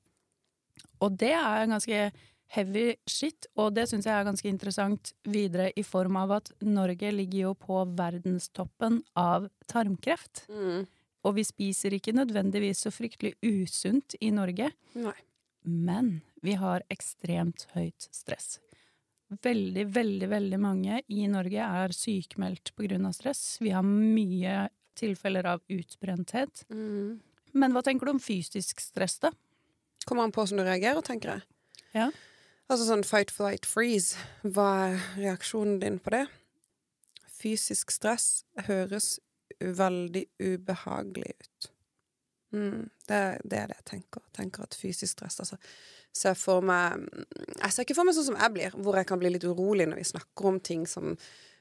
Og 1.04 1.16
det 1.20 1.32
er 1.36 1.68
ganske 1.68 2.08
heavy 2.54 2.94
shit, 3.10 3.48
og 3.58 3.74
det 3.76 3.88
syns 3.90 4.06
jeg 4.06 4.14
er 4.14 4.26
ganske 4.26 4.48
interessant 4.48 5.12
videre 5.26 5.70
i 5.76 5.82
form 5.86 6.18
av 6.20 6.36
at 6.38 6.52
Norge 6.64 7.10
ligger 7.12 7.48
jo 7.48 7.54
på 7.58 7.82
verdenstoppen 7.98 9.00
av 9.18 9.48
tarmkreft. 9.70 10.46
Mm. 10.50 10.86
Og 11.26 11.34
vi 11.38 11.46
spiser 11.46 11.96
ikke 11.96 12.14
nødvendigvis 12.14 12.84
så 12.86 12.92
fryktelig 12.94 13.34
usunt 13.42 14.14
i 14.22 14.30
Norge. 14.34 14.70
Nei. 14.94 15.16
Men 15.66 16.20
vi 16.46 16.54
har 16.54 16.84
ekstremt 16.92 17.66
høyt 17.74 18.06
stress. 18.14 18.60
Veldig, 19.42 19.88
veldig, 19.90 20.28
veldig 20.30 20.58
mange 20.62 21.00
i 21.10 21.24
Norge 21.26 21.58
er 21.66 21.94
sykmeldt 21.94 22.70
av 22.78 23.12
stress. 23.16 23.58
Vi 23.58 23.72
har 23.74 23.82
mye 23.82 24.68
tilfeller 24.96 25.48
av 25.50 25.64
utbrenthet. 25.66 26.62
Mm. 26.70 27.18
Men 27.58 27.74
hva 27.74 27.82
tenker 27.82 28.06
du 28.06 28.14
om 28.14 28.22
fysisk 28.22 28.80
stress, 28.80 29.18
da? 29.18 29.32
Kommer 30.06 30.22
an 30.22 30.32
på 30.32 30.44
hvordan 30.44 30.62
du 30.62 30.68
reagerer, 30.68 31.02
tenker 31.02 31.34
jeg. 31.34 31.42
Ja. 31.96 32.10
Altså 32.66 32.88
sånn 32.88 33.04
fight, 33.06 33.30
flight, 33.30 33.66
freeze. 33.68 34.18
Hva 34.42 34.70
er 34.88 35.06
reaksjonen 35.20 35.78
din 35.82 36.00
på 36.02 36.10
det? 36.16 36.24
Fysisk 37.30 37.92
stress 37.94 38.42
høres 38.66 39.20
veldig 39.60 40.24
ubehagelig 40.42 41.36
ut. 41.36 41.68
Mm, 42.56 42.88
det, 43.06 43.20
det, 43.44 43.58
er 43.60 43.70
det 43.70 43.76
jeg 43.78 43.86
tenker. 43.92 44.24
Tenker 44.34 44.66
at 44.66 44.74
fysisk 44.78 45.14
stress 45.14 45.38
altså 45.42 45.58
ser 46.16 46.36
for 46.38 46.64
meg 46.64 47.02
Jeg 47.60 47.72
ser 47.74 47.84
ikke 47.84 47.96
for 47.98 48.08
meg 48.08 48.16
sånn 48.16 48.30
som 48.30 48.38
jeg 48.40 48.54
blir, 48.54 48.76
hvor 48.80 48.96
jeg 48.96 49.08
kan 49.10 49.20
bli 49.20 49.30
litt 49.34 49.44
urolig 49.44 49.86
når 49.88 50.00
vi 50.00 50.06
snakker 50.08 50.48
om 50.50 50.60
ting 50.64 50.86
som, 50.90 51.12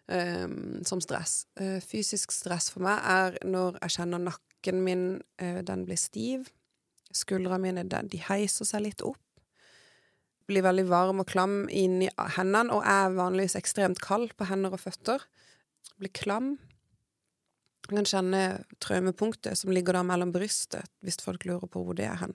um, 0.10 0.56
som 0.88 1.02
stress. 1.04 1.44
Uh, 1.60 1.78
fysisk 1.84 2.34
stress 2.34 2.72
for 2.74 2.86
meg 2.86 3.02
er 3.04 3.38
når 3.46 3.78
jeg 3.84 3.98
kjenner 4.00 4.24
nakken 4.26 4.82
min, 4.88 5.06
uh, 5.44 5.62
den 5.68 5.86
blir 5.86 6.00
stiv. 6.00 6.50
Skuldrene 7.14 7.62
mine 7.62 7.86
de 7.86 8.24
heiser 8.30 8.68
seg 8.68 8.88
litt 8.88 9.06
opp 9.06 9.22
blir 10.50 10.66
veldig 10.66 10.86
varm 10.90 11.22
og 11.24 11.30
klam 11.30 11.66
inni 11.74 12.10
hendene, 12.38 12.74
og 12.74 12.86
er 12.86 13.16
vanligvis 13.16 13.58
ekstremt 13.58 14.02
kald 14.04 14.34
på 14.38 14.48
hender 14.50 14.76
og 14.76 14.84
føtter. 14.84 15.26
Blir 16.00 16.14
klam. 16.16 16.56
Man 17.90 18.02
kan 18.02 18.10
kjenne 18.10 18.42
traumepunktet 18.82 19.60
som 19.60 19.74
ligger 19.74 19.98
der 19.98 20.08
mellom 20.08 20.34
brystet, 20.34 20.90
hvis 21.06 21.22
folk 21.22 21.46
lurer 21.46 21.70
på 21.70 21.84
hvor 21.86 21.98
det 21.98 22.08
er 22.10 22.18
hen. 22.22 22.34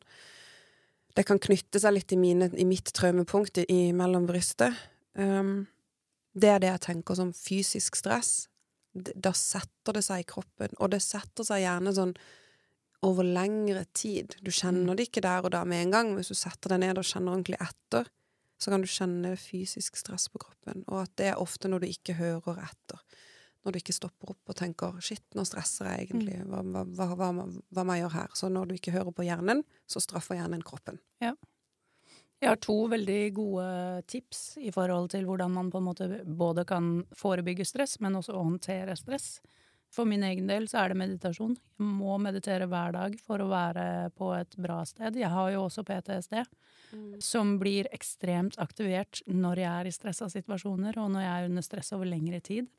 Det 1.19 1.27
kan 1.27 1.43
knytte 1.43 1.81
seg 1.83 1.97
litt 1.97 2.15
i, 2.15 2.19
mine, 2.21 2.51
i 2.55 2.67
mitt 2.67 2.93
traumepunkt 2.95 3.59
i 3.67 3.81
mellom 3.97 4.29
brystet. 4.29 4.77
Um, 5.19 5.67
det 6.39 6.53
er 6.53 6.63
det 6.63 6.71
jeg 6.71 6.85
tenker 6.87 7.19
som 7.19 7.33
fysisk 7.35 7.99
stress. 7.99 8.47
Da 8.95 9.33
setter 9.35 9.99
det 9.99 10.05
seg 10.07 10.23
i 10.23 10.29
kroppen, 10.31 10.75
og 10.79 10.93
det 10.95 11.03
setter 11.03 11.47
seg 11.47 11.65
gjerne 11.65 11.95
sånn 11.95 12.15
over 13.07 13.25
lengre 13.25 13.85
tid. 13.97 14.37
Du 14.45 14.51
kjenner 14.53 14.97
det 14.97 15.09
ikke 15.09 15.23
der 15.25 15.47
og 15.47 15.55
da 15.55 15.65
med 15.69 15.87
en 15.87 15.95
gang, 15.95 16.11
men 16.11 16.21
hvis 16.21 16.33
du 16.33 16.39
setter 16.39 16.75
deg 16.75 16.83
ned 16.83 17.01
og 17.01 17.07
kjenner 17.07 17.33
ordentlig 17.33 17.61
etter, 17.63 18.11
så 18.61 18.73
kan 18.73 18.83
du 18.85 18.91
kjenne 18.91 19.33
fysisk 19.41 19.97
stress 19.97 20.29
på 20.29 20.41
kroppen, 20.43 20.85
og 20.87 21.07
at 21.07 21.13
det 21.17 21.31
er 21.31 21.41
ofte 21.41 21.71
når 21.71 21.85
du 21.85 21.87
ikke 21.89 22.19
hører 22.19 22.61
etter. 22.67 23.01
Når 23.65 23.73
du 23.73 23.79
ikke 23.81 23.97
stopper 23.97 24.33
opp 24.33 24.53
og 24.53 24.57
tenker 24.57 25.01
'shit, 25.05 25.25
nå 25.37 25.45
stresser 25.45 25.89
jeg 25.89 26.09
egentlig', 26.09 26.45
hva, 26.49 26.61
hva, 26.65 26.85
hva, 26.85 27.09
hva, 27.17 27.47
hva 27.47 27.85
må 27.85 27.97
jeg 27.97 28.05
gjøre 28.05 28.17
her? 28.17 28.37
Så 28.37 28.49
når 28.49 28.69
du 28.69 28.75
ikke 28.77 28.95
hører 28.95 29.13
på 29.13 29.25
hjernen, 29.25 29.65
så 29.89 30.01
straffer 30.01 30.37
hjernen 30.37 30.65
kroppen. 30.65 31.01
Ja. 31.21 31.35
Jeg 32.41 32.49
har 32.49 32.57
to 32.57 32.87
veldig 32.89 33.35
gode 33.37 33.67
tips 34.09 34.57
i 34.65 34.71
forhold 34.73 35.11
til 35.13 35.27
hvordan 35.29 35.53
man 35.53 35.69
på 35.73 35.81
en 35.81 35.85
måte 35.85 36.09
både 36.25 36.65
kan 36.65 37.03
forebygge 37.13 37.67
stress, 37.69 37.99
men 38.01 38.17
også 38.17 38.33
håndtere 38.33 38.97
stress. 38.97 39.43
For 39.91 40.07
min 40.07 40.23
egen 40.23 40.47
del 40.47 40.69
så 40.71 40.85
er 40.85 40.93
det 40.93 41.01
meditasjon. 41.01 41.57
Jeg 41.81 41.87
må 41.99 42.15
meditere 42.23 42.69
hver 42.71 42.95
dag 42.95 43.17
for 43.27 43.43
å 43.43 43.49
være 43.51 43.85
på 44.19 44.31
et 44.37 44.55
bra 44.61 44.81
sted. 44.87 45.19
Jeg 45.19 45.31
har 45.33 45.49
jo 45.51 45.65
også 45.65 45.83
PTSD, 45.87 46.37
mm. 46.93 47.17
som 47.25 47.57
blir 47.59 47.91
ekstremt 47.95 48.59
aktivert 48.63 49.23
når 49.27 49.65
jeg 49.65 49.71
er 49.71 49.91
i 49.91 49.95
stressa 49.95 50.31
situasjoner, 50.31 50.99
og 51.03 51.11
når 51.15 51.27
jeg 51.27 51.33
er 51.33 51.49
under 51.51 51.67
stress 51.67 51.91
over 51.97 52.07
lengre 52.07 52.39
tid. 52.45 52.71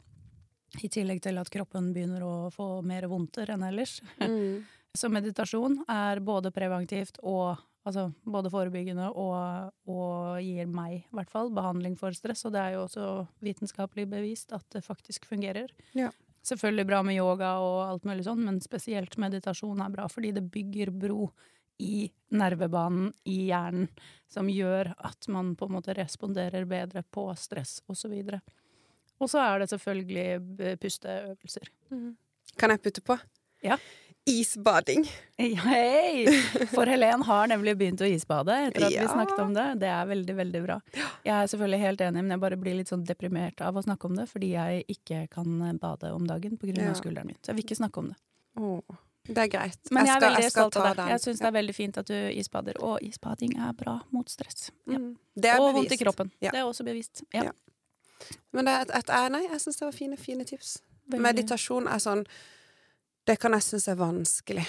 I 0.80 0.88
tillegg 0.88 1.20
til 1.26 1.36
at 1.42 1.52
kroppen 1.52 1.92
begynner 1.92 2.24
å 2.24 2.36
få 2.54 2.78
mer 2.88 3.10
vondter 3.12 3.52
enn 3.52 3.68
ellers. 3.68 4.00
Mm. 4.24 4.64
Så 5.00 5.12
meditasjon 5.12 5.82
er 5.92 6.24
både 6.24 6.52
preventivt 6.56 7.20
og 7.24 7.60
Altså 7.82 8.12
både 8.30 8.52
forebyggende 8.54 9.08
og, 9.18 9.72
og 9.90 10.42
gir 10.46 10.68
meg, 10.70 11.00
i 11.02 11.16
hvert 11.18 11.32
fall, 11.34 11.48
behandling 11.50 11.96
for 11.98 12.14
stress. 12.14 12.44
Og 12.46 12.54
det 12.54 12.62
er 12.62 12.76
jo 12.76 12.84
også 12.84 13.06
vitenskapelig 13.42 14.06
bevist 14.12 14.54
at 14.54 14.68
det 14.76 14.84
faktisk 14.86 15.26
fungerer. 15.26 15.74
Ja. 15.98 16.12
Selvfølgelig 16.48 16.88
bra 16.90 17.02
med 17.06 17.20
yoga 17.20 17.54
og 17.62 17.80
alt 17.86 18.06
mulig 18.10 18.26
sånn, 18.26 18.42
men 18.48 18.62
spesielt 18.64 19.18
meditasjon 19.22 19.82
er 19.84 19.92
bra 19.94 20.08
fordi 20.10 20.32
det 20.38 20.48
bygger 20.54 20.90
bro 21.04 21.30
i 21.82 22.08
nervebanen 22.38 23.12
i 23.30 23.48
hjernen, 23.50 23.88
som 24.30 24.50
gjør 24.50 24.94
at 24.98 25.28
man 25.34 25.56
på 25.58 25.68
en 25.68 25.76
måte 25.78 25.96
responderer 25.98 26.66
bedre 26.70 27.04
på 27.04 27.28
stress 27.38 27.80
osv. 27.90 28.14
Og 29.22 29.30
så 29.30 29.42
er 29.42 29.62
det 29.62 29.70
selvfølgelig 29.72 30.78
pusteøvelser. 30.82 31.72
Mm. 31.94 32.12
Kan 32.58 32.74
jeg 32.74 32.84
putte 32.86 33.06
på? 33.06 33.18
Ja. 33.66 33.78
Isbading. 34.26 35.06
Hei! 35.38 36.26
For 36.72 36.86
Helen 36.86 37.22
har 37.26 37.48
nemlig 37.50 37.74
begynt 37.80 38.02
å 38.02 38.08
isbade 38.08 38.54
etter 38.68 38.86
at 38.86 38.94
Ja. 38.94 39.02
vi 39.02 39.08
snakket 39.14 39.40
om 39.42 39.54
det. 39.54 39.66
Det 39.82 39.88
er 39.90 40.06
veldig, 40.06 40.36
veldig 40.38 40.62
bra. 40.66 40.80
Jeg 41.26 41.34
er 41.34 41.48
selvfølgelig 41.50 41.80
helt 41.82 42.02
enig, 42.06 42.22
men 42.24 42.30
jeg 42.36 42.40
bare 42.44 42.58
blir 42.58 42.76
litt 42.78 42.88
sånn 42.92 43.06
deprimert 43.06 43.62
av 43.66 43.76
å 43.76 43.84
snakke 43.84 44.06
om 44.06 44.16
det, 44.16 44.28
fordi 44.30 44.52
jeg 44.54 44.86
ikke 44.88 45.24
kan 45.30 45.78
bade 45.80 46.12
om 46.14 46.28
dagen 46.28 46.58
på 46.58 46.68
grunn 46.70 46.86
Ja. 46.86 46.94
skulderen 46.94 47.26
min. 47.28 47.36
Så 47.42 47.48
jeg 47.52 47.56
vil 47.56 47.66
ikke 47.66 47.80
snakke 47.82 47.98
om 47.98 48.08
det. 48.10 48.18
Oh, 48.58 48.82
det 49.26 49.38
er 49.38 49.48
greit. 49.48 49.78
Men 49.92 50.06
jeg 50.06 50.16
er 50.16 50.20
skal- 50.20 50.30
veldig 50.36 50.52
skal 50.52 50.70
stolt 50.72 50.78
av 50.78 50.84
det. 50.84 50.96
den. 50.98 51.08
Jeg 51.10 51.20
syns 51.22 51.38
det 51.40 51.48
er 51.48 51.52
veldig 51.62 51.76
fint 51.76 51.98
at 51.98 52.06
du 52.06 52.14
isbader, 52.14 52.74
og 52.84 53.00
isbading 53.02 53.58
er 53.58 53.74
bra 53.74 54.02
mot 54.12 54.30
stress. 54.30 54.70
Ja. 54.88 54.98
Mm. 55.00 55.18
Det 55.36 55.46
er 55.50 55.60
Og 55.60 55.74
vondt 55.76 55.92
i 55.92 55.98
kroppen. 55.98 56.32
Det 56.40 56.54
er 56.54 56.64
også 56.64 56.86
bevist. 56.86 57.24
Men 58.54 58.66
det 58.66 58.72
er 58.72 58.82
et, 58.82 58.92
et, 58.94 59.10
eh, 59.10 59.30
nei, 59.30 59.42
jeg 59.48 59.60
syns 59.60 59.78
det 59.80 59.82
var 59.82 59.92
fine, 59.94 60.16
fine 60.16 60.44
tips. 60.46 60.78
Veldig- 61.10 61.22
Meditasjon 61.22 61.88
er 61.88 61.98
sånn 61.98 62.26
Det 63.32 63.38
kan 63.40 63.54
jeg 63.56 63.64
synes 63.64 63.86
er 63.88 63.96
vanskelig. 63.96 64.64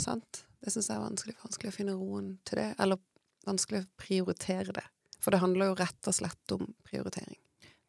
Sant? 0.00 0.38
Det 0.64 0.70
syns 0.72 0.86
jeg 0.88 0.96
er 0.96 1.02
vanskelig. 1.02 1.34
Vanskelig 1.42 1.68
å 1.68 1.74
finne 1.74 1.96
roen 1.98 2.30
til 2.48 2.56
det. 2.56 2.70
Eller 2.80 2.96
vanskelig 3.44 3.82
å 3.82 3.88
prioritere 4.00 4.72
det. 4.72 4.84
For 5.20 5.34
det 5.34 5.42
handler 5.42 5.68
jo 5.68 5.74
rett 5.76 6.08
og 6.08 6.16
slett 6.16 6.54
om 6.56 6.62
prioritering. 6.88 7.36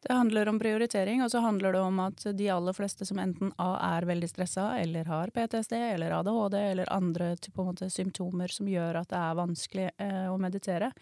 Det 0.04 0.12
handler 0.12 0.50
om 0.52 0.58
prioritering, 0.60 1.22
og 1.24 1.32
så 1.32 1.40
handler 1.40 1.72
det 1.72 1.80
om 1.86 2.02
at 2.04 2.26
de 2.36 2.50
aller 2.52 2.76
fleste 2.76 3.08
som 3.08 3.22
enten 3.24 3.54
A 3.56 3.70
er 3.86 4.04
veldig 4.10 4.28
stressa, 4.28 4.66
eller 4.82 5.08
har 5.08 5.32
PTSD, 5.32 5.78
eller 5.94 6.12
ADHD, 6.18 6.58
eller 6.60 6.92
andre 6.92 7.32
måte, 7.56 7.88
symptomer 7.88 8.52
som 8.52 8.68
gjør 8.68 9.00
at 9.00 9.14
det 9.14 9.24
er 9.24 9.40
vanskelig 9.40 9.90
eh, 9.96 10.26
å 10.28 10.36
meditere, 10.36 10.92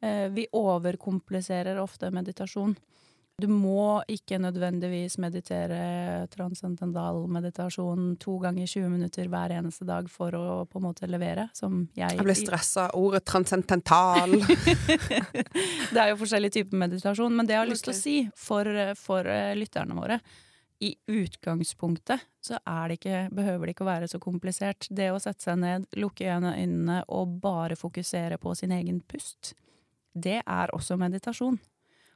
eh, 0.00 0.30
vi 0.32 0.48
overkompliserer 0.56 1.84
ofte 1.84 2.08
meditasjon. 2.16 2.72
Du 3.42 3.48
må 3.50 3.98
ikke 4.06 4.38
nødvendigvis 4.38 5.16
meditere 5.18 6.26
transcendental 6.30 7.24
meditasjon 7.34 8.12
to 8.22 8.36
ganger 8.44 8.68
20 8.70 8.92
minutter 8.92 9.26
hver 9.30 9.56
eneste 9.56 9.82
dag 9.88 10.06
for 10.10 10.36
å 10.38 10.44
på 10.70 10.78
en 10.78 10.86
måte 10.86 11.08
levere, 11.10 11.48
som 11.56 11.80
jeg 11.98 12.14
Jeg 12.14 12.28
ble 12.28 12.36
stressa 12.38 12.86
av 12.92 13.00
ordet 13.00 13.24
transcendental. 13.26 14.36
det 15.94 15.98
er 15.98 16.12
jo 16.12 16.20
forskjellige 16.22 16.60
typer 16.60 16.84
meditasjon, 16.84 17.34
men 17.34 17.50
det 17.50 17.56
jeg 17.56 17.64
har 17.64 17.72
lyst 17.72 17.88
til 17.88 17.96
å 17.96 17.98
si 17.98 18.16
for, 18.38 18.70
for 19.02 19.26
eh, 19.26 19.56
lytterne 19.58 19.98
våre 19.98 20.20
i 20.84 20.94
utgangspunktet 21.10 22.22
så 22.44 22.58
det 22.62 23.00
ikke, 23.00 23.28
behøver 23.34 23.66
det 23.66 23.74
ikke 23.74 23.86
å 23.86 23.90
være 23.90 24.08
så 24.10 24.22
komplisert. 24.22 24.86
Det 24.90 25.10
å 25.10 25.18
sette 25.22 25.48
seg 25.48 25.58
ned, 25.58 25.90
lukke 25.98 26.26
igjen 26.26 26.46
øynene 26.52 27.02
og 27.10 27.38
bare 27.42 27.78
fokusere 27.78 28.38
på 28.38 28.54
sin 28.54 28.74
egen 28.78 29.00
pust, 29.00 29.56
det 30.14 30.42
er 30.44 30.74
også 30.76 30.98
meditasjon. 31.00 31.58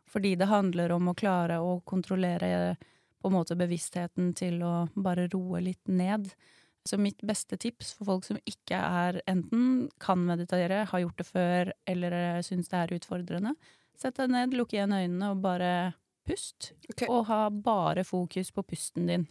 Fordi 0.09 0.35
det 0.41 0.49
handler 0.49 0.95
om 0.97 1.11
å 1.11 1.17
klare 1.19 1.59
å 1.61 1.79
kontrollere 1.89 2.77
på 3.19 3.29
en 3.29 3.35
måte 3.35 3.57
bevisstheten 3.59 4.33
til 4.39 4.63
å 4.65 4.89
bare 4.95 5.27
roe 5.33 5.61
litt 5.65 5.91
ned. 5.91 6.31
Så 6.89 6.97
mitt 7.01 7.21
beste 7.27 7.59
tips 7.61 7.93
for 7.99 8.09
folk 8.09 8.29
som 8.29 8.39
ikke 8.49 8.79
er 8.79 9.21
enten 9.29 9.89
kan 10.01 10.23
meditere, 10.25 10.87
har 10.89 11.03
gjort 11.03 11.19
det 11.19 11.27
før 11.29 11.73
eller 11.91 12.15
eh, 12.17 12.45
syns 12.47 12.71
det 12.71 12.79
er 12.79 12.95
utfordrende, 12.97 13.53
sett 13.99 14.17
deg 14.21 14.31
ned, 14.33 14.55
lukk 14.57 14.73
igjen 14.73 14.95
øynene 14.95 15.33
og 15.35 15.43
bare 15.45 15.73
pust. 16.29 16.73
Okay. 16.89 17.11
Og 17.11 17.27
ha 17.29 17.49
bare 17.51 18.07
fokus 18.07 18.53
på 18.55 18.65
pusten 18.65 19.11
din. 19.11 19.27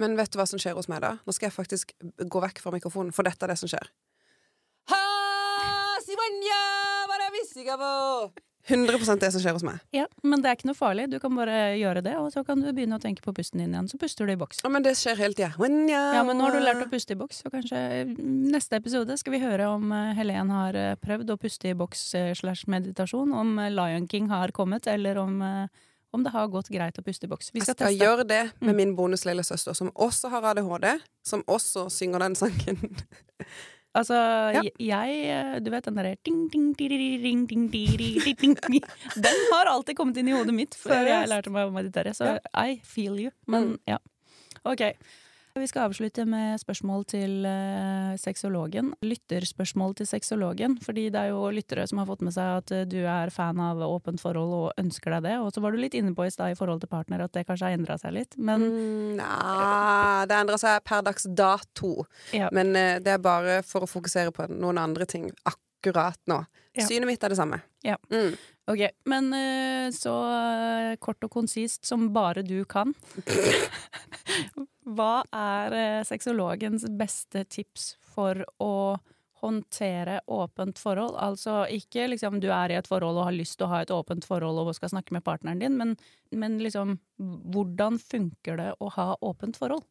Men 0.00 0.16
vet 0.16 0.32
du 0.32 0.38
hva 0.40 0.46
som 0.48 0.62
skjer 0.62 0.78
hos 0.78 0.88
meg 0.88 1.02
da? 1.04 1.16
Nå 1.26 1.34
skal 1.36 1.50
jeg 1.50 1.56
faktisk 1.58 1.92
gå 2.00 2.44
vekk 2.46 2.62
fra 2.62 2.72
mikrofonen, 2.74 3.12
for 3.12 3.28
dette 3.28 3.44
er 3.44 3.52
det 3.52 3.58
som 3.60 3.70
skjer. 3.70 3.90
Ha, 4.92 5.02
Sivanya, 6.06 6.62
hva 7.10 7.18
er 7.18 7.26
det 7.26 7.30
vi 7.36 7.66
på? 7.68 7.92
100% 8.68 9.18
det 9.20 9.32
som 9.34 9.40
skjer 9.42 9.56
hos 9.56 9.64
meg. 9.66 9.80
Ja, 9.92 10.04
Men 10.22 10.40
det 10.42 10.48
er 10.50 10.54
ikke 10.56 10.68
noe 10.70 10.78
farlig. 10.78 11.08
Du 11.10 11.18
kan 11.18 11.34
bare 11.34 11.74
gjøre 11.80 12.02
det, 12.06 12.12
og 12.16 12.28
så 12.32 12.44
kan 12.46 12.60
du 12.62 12.68
begynne 12.72 12.94
å 12.94 13.02
tenke 13.02 13.20
på 13.24 13.32
pusten 13.34 13.58
din 13.58 13.72
igjen. 13.74 13.88
Så 13.90 13.98
puster 13.98 14.24
du 14.26 14.32
i 14.32 14.36
boks. 14.38 14.60
Ja, 14.62 14.70
men 14.70 14.82
det 14.86 14.92
skjer 15.00 15.16
hele 15.18 15.34
tida. 15.34 15.50
Ja, 15.58 16.22
men 16.22 16.38
nå 16.38 16.46
har 16.46 16.52
du 16.54 16.60
lært 16.62 16.84
å 16.84 16.90
puste 16.90 17.16
i 17.16 17.18
boks, 17.18 17.42
så 17.42 17.50
kanskje 17.50 17.80
neste 18.22 18.78
episode 18.78 19.16
skal 19.18 19.32
vi 19.34 19.40
høre 19.42 19.66
om 19.74 19.90
eh, 19.92 20.12
Helen 20.14 20.50
har 20.54 20.78
eh, 20.78 20.94
prøvd 21.02 21.34
å 21.34 21.38
puste 21.42 21.72
i 21.72 21.74
boks 21.74 22.04
eh, 22.14 22.32
slash 22.38 22.68
meditasjon, 22.70 23.32
om 23.34 23.56
Lion 23.74 24.06
King 24.08 24.28
har 24.30 24.52
kommet, 24.54 24.86
eller 24.86 25.18
om, 25.18 25.42
om 26.12 26.22
det 26.22 26.30
har 26.30 26.46
gått 26.52 26.68
greit 26.70 26.98
å 26.98 27.02
puste 27.02 27.26
i 27.26 27.32
boks. 27.34 27.50
Vi 27.52 27.58
Jeg 27.58 27.66
skal 27.66 27.74
skal 27.74 27.90
teste. 27.90 28.04
gjøre 28.04 28.24
det 28.28 28.42
med 28.60 28.74
Mm. 28.74 28.76
min 28.76 28.94
bonuslille 28.96 29.42
søster, 29.42 29.74
som 29.74 29.90
også 29.96 30.30
har 30.30 30.42
ADHD, 30.54 31.00
som 31.26 31.42
også 31.48 31.88
synger 31.90 32.18
den 32.28 32.34
sangen. 32.38 32.78
Altså, 33.94 34.14
Ja. 34.54 34.62
jeg- 34.62 34.72
jeg 34.78 35.64
Du 35.64 35.70
vet 35.70 35.84
den 35.84 35.94
derre. 35.94 36.16
Den 39.16 39.36
har 39.52 39.66
alltid 39.66 39.96
kommet 39.96 40.16
inn 40.16 40.28
i 40.28 40.32
hodet 40.32 40.54
mitt 40.54 40.74
før 40.74 41.04
jeg 41.06 41.28
lærte 41.28 41.50
meg 41.52 41.68
å 41.68 41.72
meditere, 41.72 42.14
så. 42.14 42.38
I 42.54 42.80
feel 42.84 43.18
you. 43.20 43.30
Men 43.46 43.72
Mm. 43.74 43.78
ja. 43.86 43.98
OK. 44.64 44.94
Vi 45.54 45.66
skal 45.68 45.84
avslutte 45.90 46.24
med 46.24 46.56
spørsmål 46.62 47.02
til 47.12 47.44
uh, 47.44 48.14
sexologen. 48.16 48.94
Lytterspørsmål 49.04 49.92
til 49.98 50.06
sexologen. 50.08 50.78
Fordi 50.80 51.04
det 51.12 51.20
er 51.20 51.32
jo 51.34 51.50
lyttere 51.52 51.84
som 51.86 52.00
har 52.00 52.08
fått 52.08 52.22
med 52.24 52.32
seg 52.32 52.62
at 52.62 52.72
eh, 52.72 52.86
du 52.88 53.02
er 53.04 53.28
fan 53.34 53.60
av 53.60 53.82
åpent 53.84 54.22
forhold 54.22 54.54
og 54.56 54.80
ønsker 54.80 55.12
deg 55.18 55.26
det. 55.28 55.34
Og 55.44 55.52
så 55.52 55.60
var 55.60 55.76
du 55.76 55.82
litt 55.82 55.94
inne 55.98 56.14
på 56.16 56.24
i 56.24 56.32
stad 56.32 56.54
i 56.54 56.56
forhold 56.58 56.80
til 56.80 56.88
partner 56.92 57.26
at 57.26 57.34
det 57.36 57.44
kanskje 57.50 57.68
har 57.68 57.76
endra 57.76 57.98
seg 58.00 58.16
litt. 58.16 58.38
Men 58.40 58.64
Mm, 58.64 59.18
Nja 59.20 60.24
Det 60.30 60.38
endra 60.40 60.56
seg 60.60 60.80
per 60.88 61.04
dags 61.04 61.28
dato. 61.28 62.06
ja. 62.32 62.48
Men 62.52 62.72
uh, 62.72 62.96
det 63.04 63.12
er 63.18 63.20
bare 63.22 63.60
for 63.66 63.84
å 63.84 63.90
fokusere 63.90 64.32
på 64.32 64.48
noen 64.48 64.80
andre 64.80 65.04
ting 65.06 65.28
akkurat 65.44 66.16
nå. 66.32 66.40
Ja. 66.72 66.86
Synet 66.88 67.10
mitt 67.10 67.22
er 67.22 67.28
det 67.34 67.36
samme. 67.36 67.60
Ja. 67.84 67.98
Mm. 68.08 68.38
Ok, 68.70 68.78
men 69.04 69.32
eh, 69.34 69.90
så 69.90 70.12
eh, 70.30 70.96
kort 71.02 71.24
og 71.26 71.32
konsist 71.34 71.86
som 71.86 72.12
bare 72.14 72.44
du 72.46 72.62
kan. 72.64 72.94
Hva 74.96 75.24
er 75.34 75.74
eh, 75.78 76.04
sexologens 76.06 76.86
beste 76.98 77.42
tips 77.50 77.96
for 78.14 78.44
å 78.62 78.74
håndtere 79.42 80.20
åpent 80.30 80.78
forhold? 80.78 81.18
Altså 81.18 81.64
ikke 81.74 82.06
liksom 82.12 82.38
du 82.42 82.52
er 82.54 82.70
i 82.70 82.78
et 82.78 82.86
forhold 82.86 83.18
og 83.18 83.26
har 83.32 83.34
lyst 83.34 83.58
til 83.58 83.66
å 83.66 83.72
ha 83.72 83.82
et 83.82 83.90
åpent 83.90 84.26
forhold 84.26 84.62
og 84.62 84.76
skal 84.78 84.94
snakke 84.94 85.16
med 85.16 85.26
partneren 85.26 85.62
din, 85.64 85.74
men, 85.80 85.96
men 86.30 86.60
liksom 86.62 87.00
hvordan 87.18 87.98
funker 87.98 88.62
det 88.62 88.70
å 88.78 88.92
ha 88.94 89.08
åpent 89.26 89.58
forhold? 89.58 89.82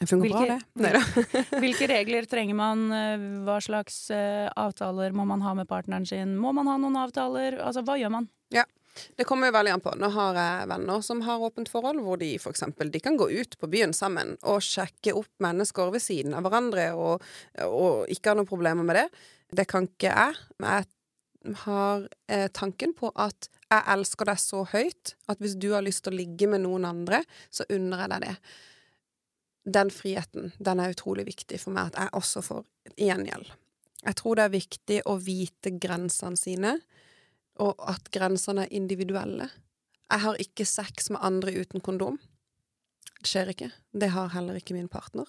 Det 0.00 0.08
fungerer 0.10 0.48
bra, 0.48 0.58
det. 0.58 0.82
Nei, 0.82 1.42
Hvilke 1.62 1.88
regler 1.90 2.26
trenger 2.30 2.56
man? 2.58 2.86
eh, 2.96 3.26
Hva 3.46 3.58
slags 3.62 3.98
eh, 4.14 4.48
avtaler 4.58 5.14
må 5.14 5.26
man 5.28 5.44
ha 5.44 5.54
med 5.58 5.68
partneren 5.70 6.06
sin? 6.08 6.36
Må 6.40 6.54
man 6.56 6.70
ha 6.70 6.78
noen 6.80 6.96
avtaler? 7.04 7.60
Altså, 7.62 7.84
hva 7.86 7.98
gjør 8.00 8.16
man? 8.20 8.30
Det 9.16 9.24
kommer 9.24 9.48
jo 9.48 9.54
veldig 9.56 9.72
an 9.72 9.80
på. 9.80 9.92
Nå 9.96 10.08
har 10.12 10.36
jeg 10.36 10.68
venner 10.68 11.04
som 11.04 11.22
har 11.24 11.40
åpent 11.40 11.70
forhold, 11.72 12.02
hvor 12.04 12.18
de 12.20 12.34
for 12.42 12.52
eksempel 12.52 12.90
de 12.92 13.00
kan 13.00 13.16
gå 13.16 13.28
ut 13.30 13.54
på 13.60 13.68
byen 13.72 13.94
sammen 13.96 14.34
og 14.44 14.60
sjekke 14.64 15.14
opp 15.16 15.30
mennesker 15.40 15.92
ved 15.94 16.04
siden 16.04 16.36
av 16.36 16.44
hverandre, 16.44 16.90
og, 16.92 17.24
og 17.64 18.10
ikke 18.12 18.32
ha 18.32 18.36
noen 18.36 18.50
problemer 18.50 18.84
med 18.84 19.00
det. 19.00 19.06
Det 19.62 19.64
kan 19.70 19.88
ikke 19.88 20.12
jeg. 20.12 20.42
Men 20.60 20.82
jeg 20.82 21.56
har 21.64 22.04
eh, 22.28 22.48
tanken 22.52 22.92
på 22.98 23.10
at 23.16 23.48
jeg 23.72 23.88
elsker 23.94 24.28
deg 24.28 24.42
så 24.44 24.60
høyt 24.74 25.14
at 25.32 25.40
hvis 25.40 25.56
du 25.56 25.70
har 25.72 25.84
lyst 25.84 26.04
til 26.04 26.12
å 26.12 26.20
ligge 26.20 26.50
med 26.52 26.66
noen 26.66 26.84
andre, 26.88 27.22
så 27.48 27.64
unner 27.72 28.04
jeg 28.04 28.12
deg 28.12 28.26
det. 28.28 28.36
Den 29.64 29.92
friheten, 29.94 30.52
den 30.58 30.80
er 30.82 30.94
utrolig 30.94 31.26
viktig 31.28 31.60
for 31.62 31.74
meg 31.74 31.92
at 31.92 32.00
jeg 32.00 32.14
også 32.18 32.42
får 32.42 32.64
gjengjeld. 32.98 33.52
Jeg 34.02 34.18
tror 34.18 34.38
det 34.38 34.44
er 34.44 34.56
viktig 34.56 34.96
å 35.06 35.14
vite 35.22 35.76
grensene 35.78 36.40
sine 36.40 36.72
og 37.60 37.82
at 37.90 38.08
grensene 38.14 38.66
er 38.66 38.74
individuelle. 38.74 39.48
Jeg 40.08 40.24
har 40.24 40.40
ikke 40.40 40.66
sex 40.68 41.10
med 41.12 41.22
andre 41.24 41.54
uten 41.56 41.84
kondom. 41.84 42.18
Det 43.20 43.28
skjer 43.28 43.52
ikke. 43.52 43.70
Det 43.92 44.10
har 44.12 44.32
heller 44.34 44.58
ikke 44.58 44.76
min 44.76 44.90
partner. 44.90 45.28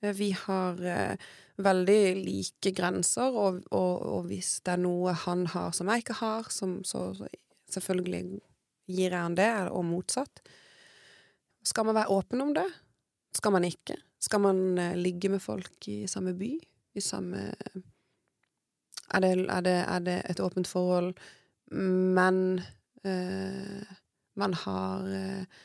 Vi 0.00 0.30
har 0.36 0.80
eh, 0.84 1.28
veldig 1.56 2.00
like 2.20 2.72
grenser, 2.76 3.32
og, 3.32 3.62
og, 3.72 3.94
og 4.06 4.28
hvis 4.30 4.58
det 4.64 4.76
er 4.76 4.82
noe 4.82 5.14
han 5.24 5.46
har 5.50 5.72
som 5.74 5.88
jeg 5.90 6.04
ikke 6.04 6.18
har, 6.20 6.50
som, 6.52 6.78
så, 6.84 7.08
så 7.16 7.28
selvfølgelig 7.78 8.22
gir 8.86 9.10
jeg 9.10 9.18
han 9.18 9.38
det, 9.38 9.50
og 9.72 9.86
motsatt. 9.88 10.42
Skal 11.66 11.88
man 11.88 11.96
være 11.98 12.14
åpen 12.14 12.44
om 12.44 12.52
det? 12.54 12.66
Skal 13.36 13.52
man 13.52 13.66
ikke? 13.68 13.98
Skal 14.22 14.40
man 14.40 14.78
eh, 14.80 14.96
ligge 14.96 15.30
med 15.32 15.42
folk 15.44 15.88
i 15.92 16.06
samme 16.10 16.34
by? 16.38 16.50
I 16.96 17.02
samme 17.04 17.50
er 19.14 19.22
det, 19.22 19.32
er, 19.46 19.60
det, 19.62 19.76
er 19.84 20.02
det 20.02 20.16
et 20.30 20.40
åpent 20.42 20.66
forhold, 20.66 21.12
men 21.70 22.60
eh, 23.04 23.86
man 24.36 24.54
har 24.64 25.06
eh, 25.06 25.62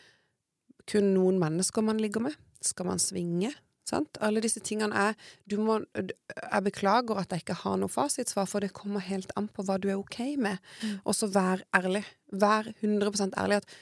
kun 0.91 1.13
noen 1.15 1.39
mennesker 1.41 1.85
man 1.85 2.01
ligger 2.01 2.27
med? 2.27 2.37
Skal 2.61 2.89
man 2.89 3.01
svinge? 3.01 3.53
Sant? 3.87 4.19
Alle 4.23 4.43
disse 4.43 4.61
tingene 4.63 4.95
er 5.09 5.15
du 5.49 5.57
må, 5.59 5.79
Jeg 5.97 6.63
beklager 6.63 7.17
at 7.17 7.33
jeg 7.33 7.43
ikke 7.43 7.57
har 7.63 7.79
noe 7.81 7.91
fasitsvar, 7.91 8.45
for 8.47 8.63
det 8.63 8.75
kommer 8.77 9.03
helt 9.03 9.33
an 9.39 9.49
på 9.49 9.65
hva 9.65 9.79
du 9.81 9.89
er 9.89 9.97
OK 9.97 10.19
med. 10.37 10.61
Mm. 10.83 10.99
Og 11.03 11.17
så 11.17 11.31
vær 11.31 11.63
ærlig. 11.75 12.03
Vær 12.31 12.69
100 12.79 13.33
ærlig. 13.41 13.57
At, 13.57 13.73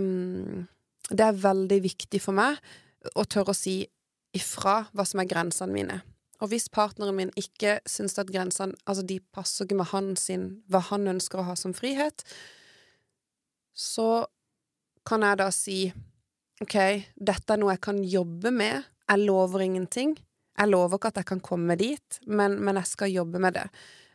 um, 0.00 0.66
det 1.10 1.22
er 1.28 1.44
veldig 1.44 1.82
viktig 1.84 2.22
for 2.22 2.34
meg 2.34 2.58
å 3.14 3.24
tør 3.28 3.52
å 3.52 3.56
si 3.56 3.80
ifra 4.36 4.82
hva 4.92 5.06
som 5.08 5.22
er 5.22 5.30
grensene 5.30 5.72
mine. 5.72 6.00
Og 6.42 6.50
hvis 6.52 6.68
partneren 6.72 7.16
min 7.16 7.32
ikke 7.38 7.78
syns 7.88 8.18
at 8.20 8.28
grensene 8.28 8.76
Altså, 8.84 9.04
de 9.06 9.20
passer 9.32 9.64
ikke 9.64 9.78
med 9.78 9.90
han 9.92 10.10
sin, 10.20 10.48
hva 10.68 10.82
han 10.90 11.08
ønsker 11.08 11.40
å 11.40 11.46
ha 11.48 11.54
som 11.56 11.72
frihet, 11.76 12.24
så 13.76 14.26
kan 15.06 15.24
jeg 15.24 15.40
da 15.40 15.48
si 15.54 15.78
OK, 16.64 16.76
dette 17.14 17.52
er 17.52 17.60
noe 17.60 17.74
jeg 17.74 17.84
kan 17.84 17.98
jobbe 18.00 18.50
med. 18.54 18.86
Jeg 19.06 19.26
lover 19.28 19.64
ingenting. 19.66 20.14
Jeg 20.56 20.70
lover 20.72 20.96
ikke 20.96 21.10
at 21.12 21.20
jeg 21.20 21.28
kan 21.28 21.42
komme 21.44 21.76
dit, 21.76 22.20
men, 22.24 22.56
men 22.64 22.80
jeg 22.80 22.88
skal 22.94 23.12
jobbe 23.12 23.42
med 23.44 23.58
det. 23.58 23.66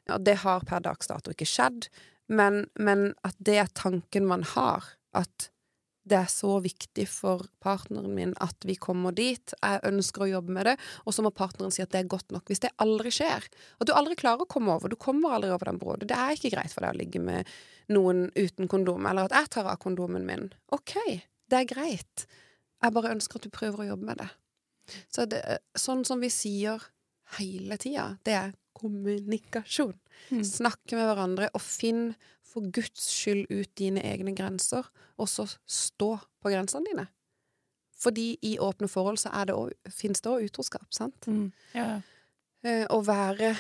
Og 0.10 0.24
det 0.26 0.40
har 0.42 0.66
per 0.66 0.82
dags 0.82 1.12
dato 1.12 1.34
ikke 1.36 1.46
skjedd, 1.46 1.86
men, 2.34 2.64
men 2.82 3.12
at 3.28 3.38
det 3.38 3.60
er 3.62 3.70
tanken 3.78 4.26
man 4.26 4.42
har, 4.56 4.88
at 5.14 5.52
det 6.04 6.18
er 6.18 6.30
så 6.32 6.56
viktig 6.64 7.06
for 7.10 7.46
partneren 7.62 8.14
min 8.16 8.32
at 8.42 8.66
vi 8.66 8.76
kommer 8.82 9.14
dit, 9.16 9.54
jeg 9.54 9.82
ønsker 9.86 10.26
å 10.26 10.30
jobbe 10.32 10.56
med 10.56 10.66
det, 10.72 10.76
og 11.06 11.14
så 11.14 11.26
må 11.26 11.34
partneren 11.36 11.74
si 11.74 11.84
at 11.84 11.92
det 11.94 12.02
er 12.02 12.12
godt 12.12 12.34
nok. 12.34 12.48
Hvis 12.50 12.64
det 12.64 12.74
aldri 12.82 13.12
skjer, 13.14 13.46
at 13.46 13.90
du 13.90 13.94
aldri 13.94 14.18
klarer 14.20 14.46
å 14.46 14.50
komme 14.50 14.74
over, 14.74 14.90
du 14.90 14.98
kommer 15.00 15.38
aldri 15.38 15.52
over 15.54 15.70
den 15.70 15.82
broa, 15.82 16.00
det 16.02 16.18
er 16.18 16.34
ikke 16.38 16.54
greit 16.56 16.74
for 16.74 16.86
deg 16.86 16.96
å 16.96 17.02
ligge 17.04 17.22
med 17.22 17.50
noen 17.94 18.30
uten 18.34 18.72
kondom, 18.72 19.06
eller 19.06 19.30
at 19.30 19.38
jeg 19.38 19.52
tar 19.58 19.70
av 19.70 19.82
kondomen 19.84 20.26
min. 20.26 20.50
OK, 20.74 20.96
det 21.52 21.60
er 21.60 21.70
greit. 21.70 22.26
Jeg 22.82 22.96
bare 22.96 23.14
ønsker 23.14 23.38
at 23.38 23.46
du 23.46 23.54
prøver 23.54 23.84
å 23.84 23.92
jobbe 23.92 24.10
med 24.10 24.24
det. 24.24 24.32
Så 25.14 25.28
det, 25.30 25.44
sånn 25.78 26.02
som 26.08 26.24
vi 26.24 26.32
sier 26.34 26.82
hele 27.38 27.78
tida, 27.80 28.16
det 28.26 28.36
er 28.40 28.56
kommunikasjon. 28.82 29.94
Mm. 30.32 30.44
Snakke 30.48 30.98
med 30.98 31.10
hverandre, 31.12 31.52
og 31.54 31.62
finn 31.64 32.12
for 32.52 32.68
Guds 32.76 33.08
skyld 33.16 33.48
ut 33.50 33.72
dine 33.80 34.04
egne 34.04 34.34
grenser, 34.36 34.86
og 35.18 35.28
så 35.32 35.46
stå 35.66 36.12
på 36.44 36.52
grensene 36.52 36.86
dine. 36.92 37.08
Fordi 38.02 38.34
i 38.44 38.56
åpne 38.60 38.90
forhold 38.90 39.20
så 39.22 39.30
er 39.38 39.46
det 39.52 39.56
også, 39.56 39.92
finnes 39.94 40.22
det 40.26 40.32
òg 40.32 40.48
utroskap, 40.50 40.88
sant? 40.94 41.28
Mm. 41.30 41.52
Ja. 41.78 41.90
Eh, 42.66 42.86
Å 42.90 43.00
være 43.06 43.56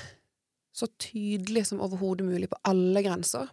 så 0.73 0.87
tydelig 1.01 1.65
som 1.67 1.81
overhodet 1.83 2.25
mulig 2.25 2.49
på 2.49 2.57
alle 2.65 3.03
grenser. 3.05 3.49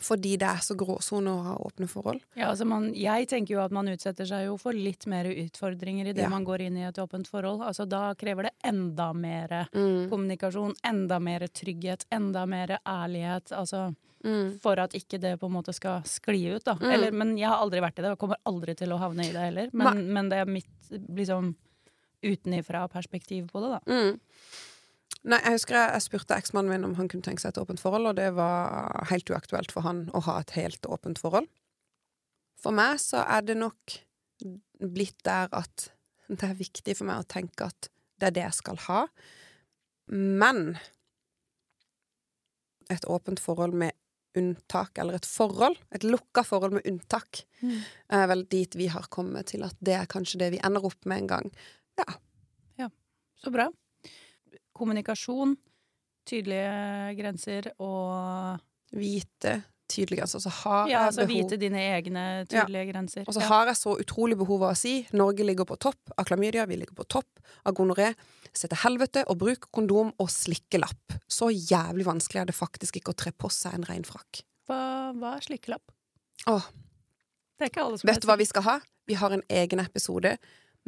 Fordi 0.00 0.36
det 0.38 0.46
er 0.46 0.60
så 0.62 0.76
gråsone 0.78 1.32
å 1.34 1.40
ha 1.42 1.54
åpne 1.66 1.88
forhold. 1.90 2.20
Ja, 2.38 2.52
altså 2.52 2.62
man, 2.68 2.92
jeg 2.94 3.26
tenker 3.32 3.56
jo 3.56 3.62
at 3.64 3.72
man 3.74 3.88
utsetter 3.90 4.28
seg 4.28 4.44
jo 4.46 4.52
for 4.60 4.76
litt 4.76 5.02
mer 5.10 5.26
utfordringer 5.32 6.06
i 6.06 6.12
det 6.14 6.22
Ja. 6.22 6.28
man 6.30 6.44
går 6.46 6.60
inn 6.68 6.76
i 6.78 6.84
et 6.86 6.98
åpent 7.02 7.26
forhold. 7.26 7.64
Altså 7.66 7.88
da 7.90 8.14
krever 8.14 8.42
det 8.46 8.52
enda 8.62 9.12
mer 9.12 9.66
Mm. 9.74 10.08
kommunikasjon, 10.10 10.76
enda 10.84 11.18
mer 11.18 11.40
trygghet, 11.48 12.04
enda 12.12 12.46
mer 12.46 12.78
ærlighet. 12.86 13.50
Altså 13.50 13.96
Mm. 14.20 14.58
for 14.60 14.76
at 14.76 14.92
ikke 14.92 15.16
det 15.16 15.38
på 15.40 15.48
en 15.48 15.54
måte 15.54 15.72
skal 15.72 16.02
skli 16.04 16.42
ut, 16.52 16.64
da. 16.66 16.74
Mm. 16.76 16.90
Eller, 16.92 17.14
men 17.16 17.30
jeg 17.40 17.48
har 17.48 17.62
aldri 17.62 17.80
vært 17.80 18.00
i 18.00 18.04
det, 18.04 18.10
og 18.12 18.20
kommer 18.20 18.40
aldri 18.48 18.74
til 18.76 18.92
å 18.92 18.98
havne 19.00 19.24
i 19.24 19.32
det 19.32 19.46
heller. 19.46 19.70
Men, 19.72 20.02
men 20.12 20.28
det 20.28 20.42
er 20.42 20.50
mitt 20.50 20.90
liksom 20.90 21.54
utenifra-perspektiv 22.20 23.48
på 23.48 23.62
det, 23.64 23.78
da. 23.78 23.80
Mm. 23.88 24.18
Nei, 25.30 25.38
jeg 25.44 25.56
husker 25.58 25.76
jeg, 25.76 25.88
jeg 25.96 26.04
spurte 26.06 26.36
eksmannen 26.36 26.72
min 26.72 26.86
om 26.88 26.94
han 26.96 27.08
kunne 27.12 27.24
tenke 27.24 27.42
seg 27.42 27.52
et 27.52 27.60
åpent 27.60 27.80
forhold, 27.80 28.10
og 28.12 28.20
det 28.20 28.30
var 28.36 29.08
helt 29.10 29.32
uaktuelt 29.32 29.72
for 29.72 29.84
han 29.84 30.06
å 30.16 30.22
ha 30.28 30.38
et 30.40 30.54
helt 30.56 30.88
åpent 30.88 31.20
forhold. 31.20 31.48
For 32.60 32.76
meg 32.76 33.00
så 33.00 33.24
er 33.24 33.44
det 33.44 33.56
nok 33.60 33.96
blitt 34.80 35.20
der 35.24 35.48
at 35.56 35.90
det 36.30 36.46
er 36.46 36.56
viktig 36.56 36.94
for 36.96 37.08
meg 37.08 37.20
å 37.20 37.28
tenke 37.28 37.68
at 37.68 37.90
det 38.20 38.30
er 38.30 38.36
det 38.36 38.46
jeg 38.46 38.58
skal 38.60 38.80
ha. 38.86 39.02
Men 40.12 40.78
et 42.90 43.04
åpent 43.08 43.40
forhold 43.40 43.76
med 43.76 43.96
unntak, 44.38 44.98
eller 44.98 45.14
et 45.18 45.26
forhold, 45.26 45.76
et 45.94 46.04
lukka 46.06 46.44
forhold 46.46 46.72
med 46.78 46.86
unntak, 46.86 47.44
Mm. 47.62 47.82
er 48.08 48.26
vel 48.26 48.44
dit 48.48 48.74
vi 48.74 48.86
har 48.88 49.02
kommet 49.10 49.46
til 49.46 49.62
at 49.64 49.74
det 49.80 49.94
er 49.94 50.06
kanskje 50.06 50.38
det 50.38 50.50
vi 50.52 50.60
ender 50.64 50.84
opp 50.84 51.04
med 51.04 51.18
en 51.18 51.26
gang. 51.26 51.50
ja, 51.98 52.88
Så 53.42 53.50
bra. 53.50 53.68
Kommunikasjon, 54.76 55.56
tydelige 56.26 57.16
grenser 57.16 57.72
og 57.80 58.60
Vite 58.92 59.62
tydelige 59.90 60.20
grenser. 60.22 60.42
Så 60.44 60.52
har 60.62 60.88
Ja, 60.90 61.00
altså 61.08 61.26
behov 61.26 61.50
vite 61.50 61.58
dine 61.60 61.80
egne 61.98 62.24
tydelige 62.48 62.92
grenser. 62.92 63.24
Og 63.26 63.34
så 63.34 63.40
Ja. 63.42 63.48
har 63.50 63.66
jeg 63.72 63.76
så 63.80 63.96
utrolig 64.00 64.38
behov 64.38 64.62
av 64.62 64.72
å 64.74 64.76
si 64.78 65.06
Norge 65.12 65.44
ligger 65.44 65.66
på 65.68 65.78
topp 65.78 66.14
av 66.16 66.24
klamydia, 66.30 66.66
vi 66.66 66.76
ligger 66.76 66.94
på 66.94 67.06
topp 67.08 67.40
av 67.66 67.74
gonoré. 67.74 68.14
Se 68.54 68.68
til 68.68 68.78
helvete 68.78 69.24
og 69.28 69.38
bruk 69.38 69.68
kondom 69.72 70.12
og 70.18 70.28
slikkelapp. 70.28 71.18
Så 71.28 71.50
jævlig 71.52 72.04
vanskelig 72.06 72.40
er 72.42 72.46
det 72.46 72.54
faktisk 72.56 72.96
ikke 73.00 73.12
å 73.14 73.16
tre 73.16 73.32
på 73.32 73.50
seg 73.50 73.74
en 73.74 73.84
rein 73.84 74.02
frakk. 74.06 74.42
Hva, 74.68 75.12
hva 75.18 75.36
er 75.36 75.40
slikkelapp? 75.40 75.82
Åh, 76.46 76.64
vet 77.60 78.20
du 78.22 78.26
hva 78.28 78.38
vi 78.38 78.46
skal 78.48 78.62
ha? 78.62 78.80
Vi 79.06 79.14
har 79.14 79.30
en 79.34 79.42
egen 79.50 79.80
episode 79.82 80.36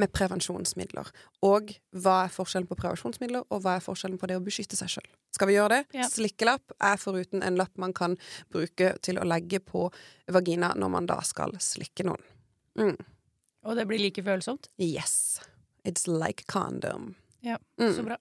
med 0.00 0.12
prevensjonsmidler. 0.12 1.10
Og 1.44 1.72
hva 1.92 2.14
er 2.24 2.32
forskjellen 2.32 2.68
på 2.70 2.76
prevensjonsmidler, 2.80 3.44
og 3.52 3.62
hva 3.64 3.76
er 3.76 3.84
forskjellen 3.84 4.18
på 4.18 4.28
det 4.30 4.38
å 4.38 4.44
beskytte 4.44 4.76
seg 4.78 4.88
sjøl? 4.94 5.08
Skal 5.36 5.48
vi 5.50 5.56
gjøre 5.58 5.76
det? 5.78 5.98
Ja. 5.98 6.06
Slikkelapp 6.08 6.72
er 6.80 6.96
foruten 7.00 7.42
en 7.44 7.56
lapp 7.60 7.76
man 7.80 7.92
kan 7.96 8.16
bruke 8.52 8.94
til 9.04 9.20
å 9.20 9.26
legge 9.28 9.60
på 9.60 9.86
vagina 10.32 10.72
når 10.76 10.92
man 10.96 11.06
da 11.10 11.20
skal 11.26 11.52
slikke 11.60 12.06
noen. 12.08 12.24
Mm. 12.78 12.96
Og 13.68 13.76
det 13.78 13.86
blir 13.86 14.00
like 14.02 14.22
følsomt? 14.26 14.68
Yes. 14.80 15.40
It's 15.84 16.06
like 16.08 16.46
condom. 16.46 17.14
Ja, 17.42 17.58
Mm. 17.78 17.92
så 17.96 18.02
bra. 18.06 18.16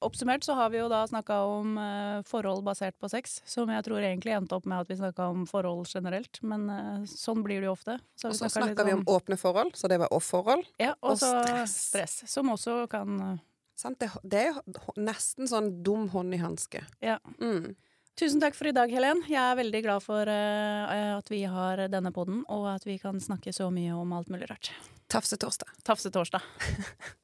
Oppsummert 0.00 0.44
så 0.44 0.54
har 0.56 0.70
vi 0.72 0.78
jo 0.80 0.86
da 0.88 1.02
snakka 1.08 1.36
om 1.44 1.74
eh, 1.78 2.22
forhold 2.28 2.64
basert 2.64 2.96
på 3.00 3.08
sex, 3.12 3.42
som 3.44 3.68
jeg 3.68 3.84
tror 3.84 4.00
egentlig 4.00 4.32
endte 4.32 4.56
opp 4.56 4.64
med 4.70 4.80
at 4.80 4.88
vi 4.88 4.96
snakka 4.96 5.26
om 5.28 5.42
forhold 5.48 5.90
generelt, 5.92 6.40
men 6.40 6.64
eh, 6.72 7.02
sånn 7.10 7.44
blir 7.44 7.60
det 7.60 7.68
jo 7.68 7.74
ofte. 7.74 7.98
Så 8.16 8.30
Og 8.30 8.38
så 8.38 8.48
snakket 8.48 8.80
vi 8.88 8.96
om 8.96 9.04
åpne 9.12 9.36
forhold, 9.40 9.76
så 9.76 9.90
det 9.92 10.00
var 10.00 10.12
off-forhold. 10.16 10.64
ja, 10.80 10.94
og 11.02 11.18
og 11.18 11.20
stress. 11.20 11.76
stress. 11.90 12.16
Som 12.32 12.52
også 12.54 12.86
kan 12.90 13.20
eh, 13.26 13.38
Sant? 13.80 13.96
Det, 14.00 14.10
det 14.28 14.40
er 14.50 14.58
nesten 15.00 15.48
sånn 15.48 15.70
dum 15.84 16.10
hånd 16.12 16.36
i 16.36 16.40
hanske. 16.42 16.82
Ja. 17.00 17.16
Mm. 17.40 17.72
Tusen 18.20 18.42
takk 18.42 18.52
for 18.58 18.68
i 18.68 18.74
dag, 18.76 18.92
Helen. 18.92 19.22
Jeg 19.24 19.40
er 19.40 19.56
veldig 19.56 19.80
glad 19.86 20.04
for 20.04 20.28
uh, 20.28 21.16
at 21.16 21.30
vi 21.32 21.46
har 21.48 21.86
denne 21.88 22.12
poden, 22.12 22.42
og 22.52 22.66
at 22.74 22.84
vi 22.84 22.98
kan 23.00 23.16
snakke 23.24 23.54
så 23.56 23.70
mye 23.72 23.96
om 23.96 24.12
alt 24.12 24.28
mulig 24.28 24.50
rart. 24.50 24.68
Tafsetorsdag. 25.08 25.72
Tafsetorsdag. 25.88 26.44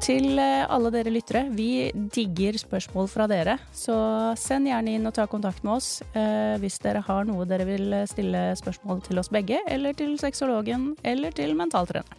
Til 0.00 0.38
eh, 0.40 0.64
alle 0.64 0.88
dere 0.94 1.12
lyttere, 1.12 1.42
vi 1.52 1.90
digger 1.92 2.56
spørsmål 2.56 3.08
fra 3.12 3.26
dere, 3.28 3.58
så 3.76 3.94
send 4.40 4.70
gjerne 4.70 4.94
inn 4.96 5.04
og 5.08 5.12
ta 5.16 5.26
kontakt 5.28 5.60
med 5.66 5.76
oss 5.76 5.90
eh, 6.16 6.56
hvis 6.62 6.80
dere 6.80 7.02
har 7.04 7.28
noe 7.28 7.44
dere 7.48 7.68
vil 7.68 7.92
stille 8.08 8.48
spørsmål 8.56 9.04
til 9.04 9.20
oss 9.20 9.28
begge, 9.32 9.60
eller 9.68 9.96
til 9.96 10.16
sexologen, 10.20 10.94
eller 11.04 11.36
til 11.36 11.52
mentaltreneren. 11.58 12.16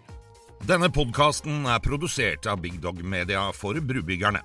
Denne 0.69 0.91
podkasten 0.93 1.65
er 1.65 1.81
produsert 1.81 2.45
av 2.45 2.61
Big 2.61 2.77
Dog 2.83 3.01
Media 3.01 3.47
for 3.57 3.73
brubyggerne. 3.81 4.43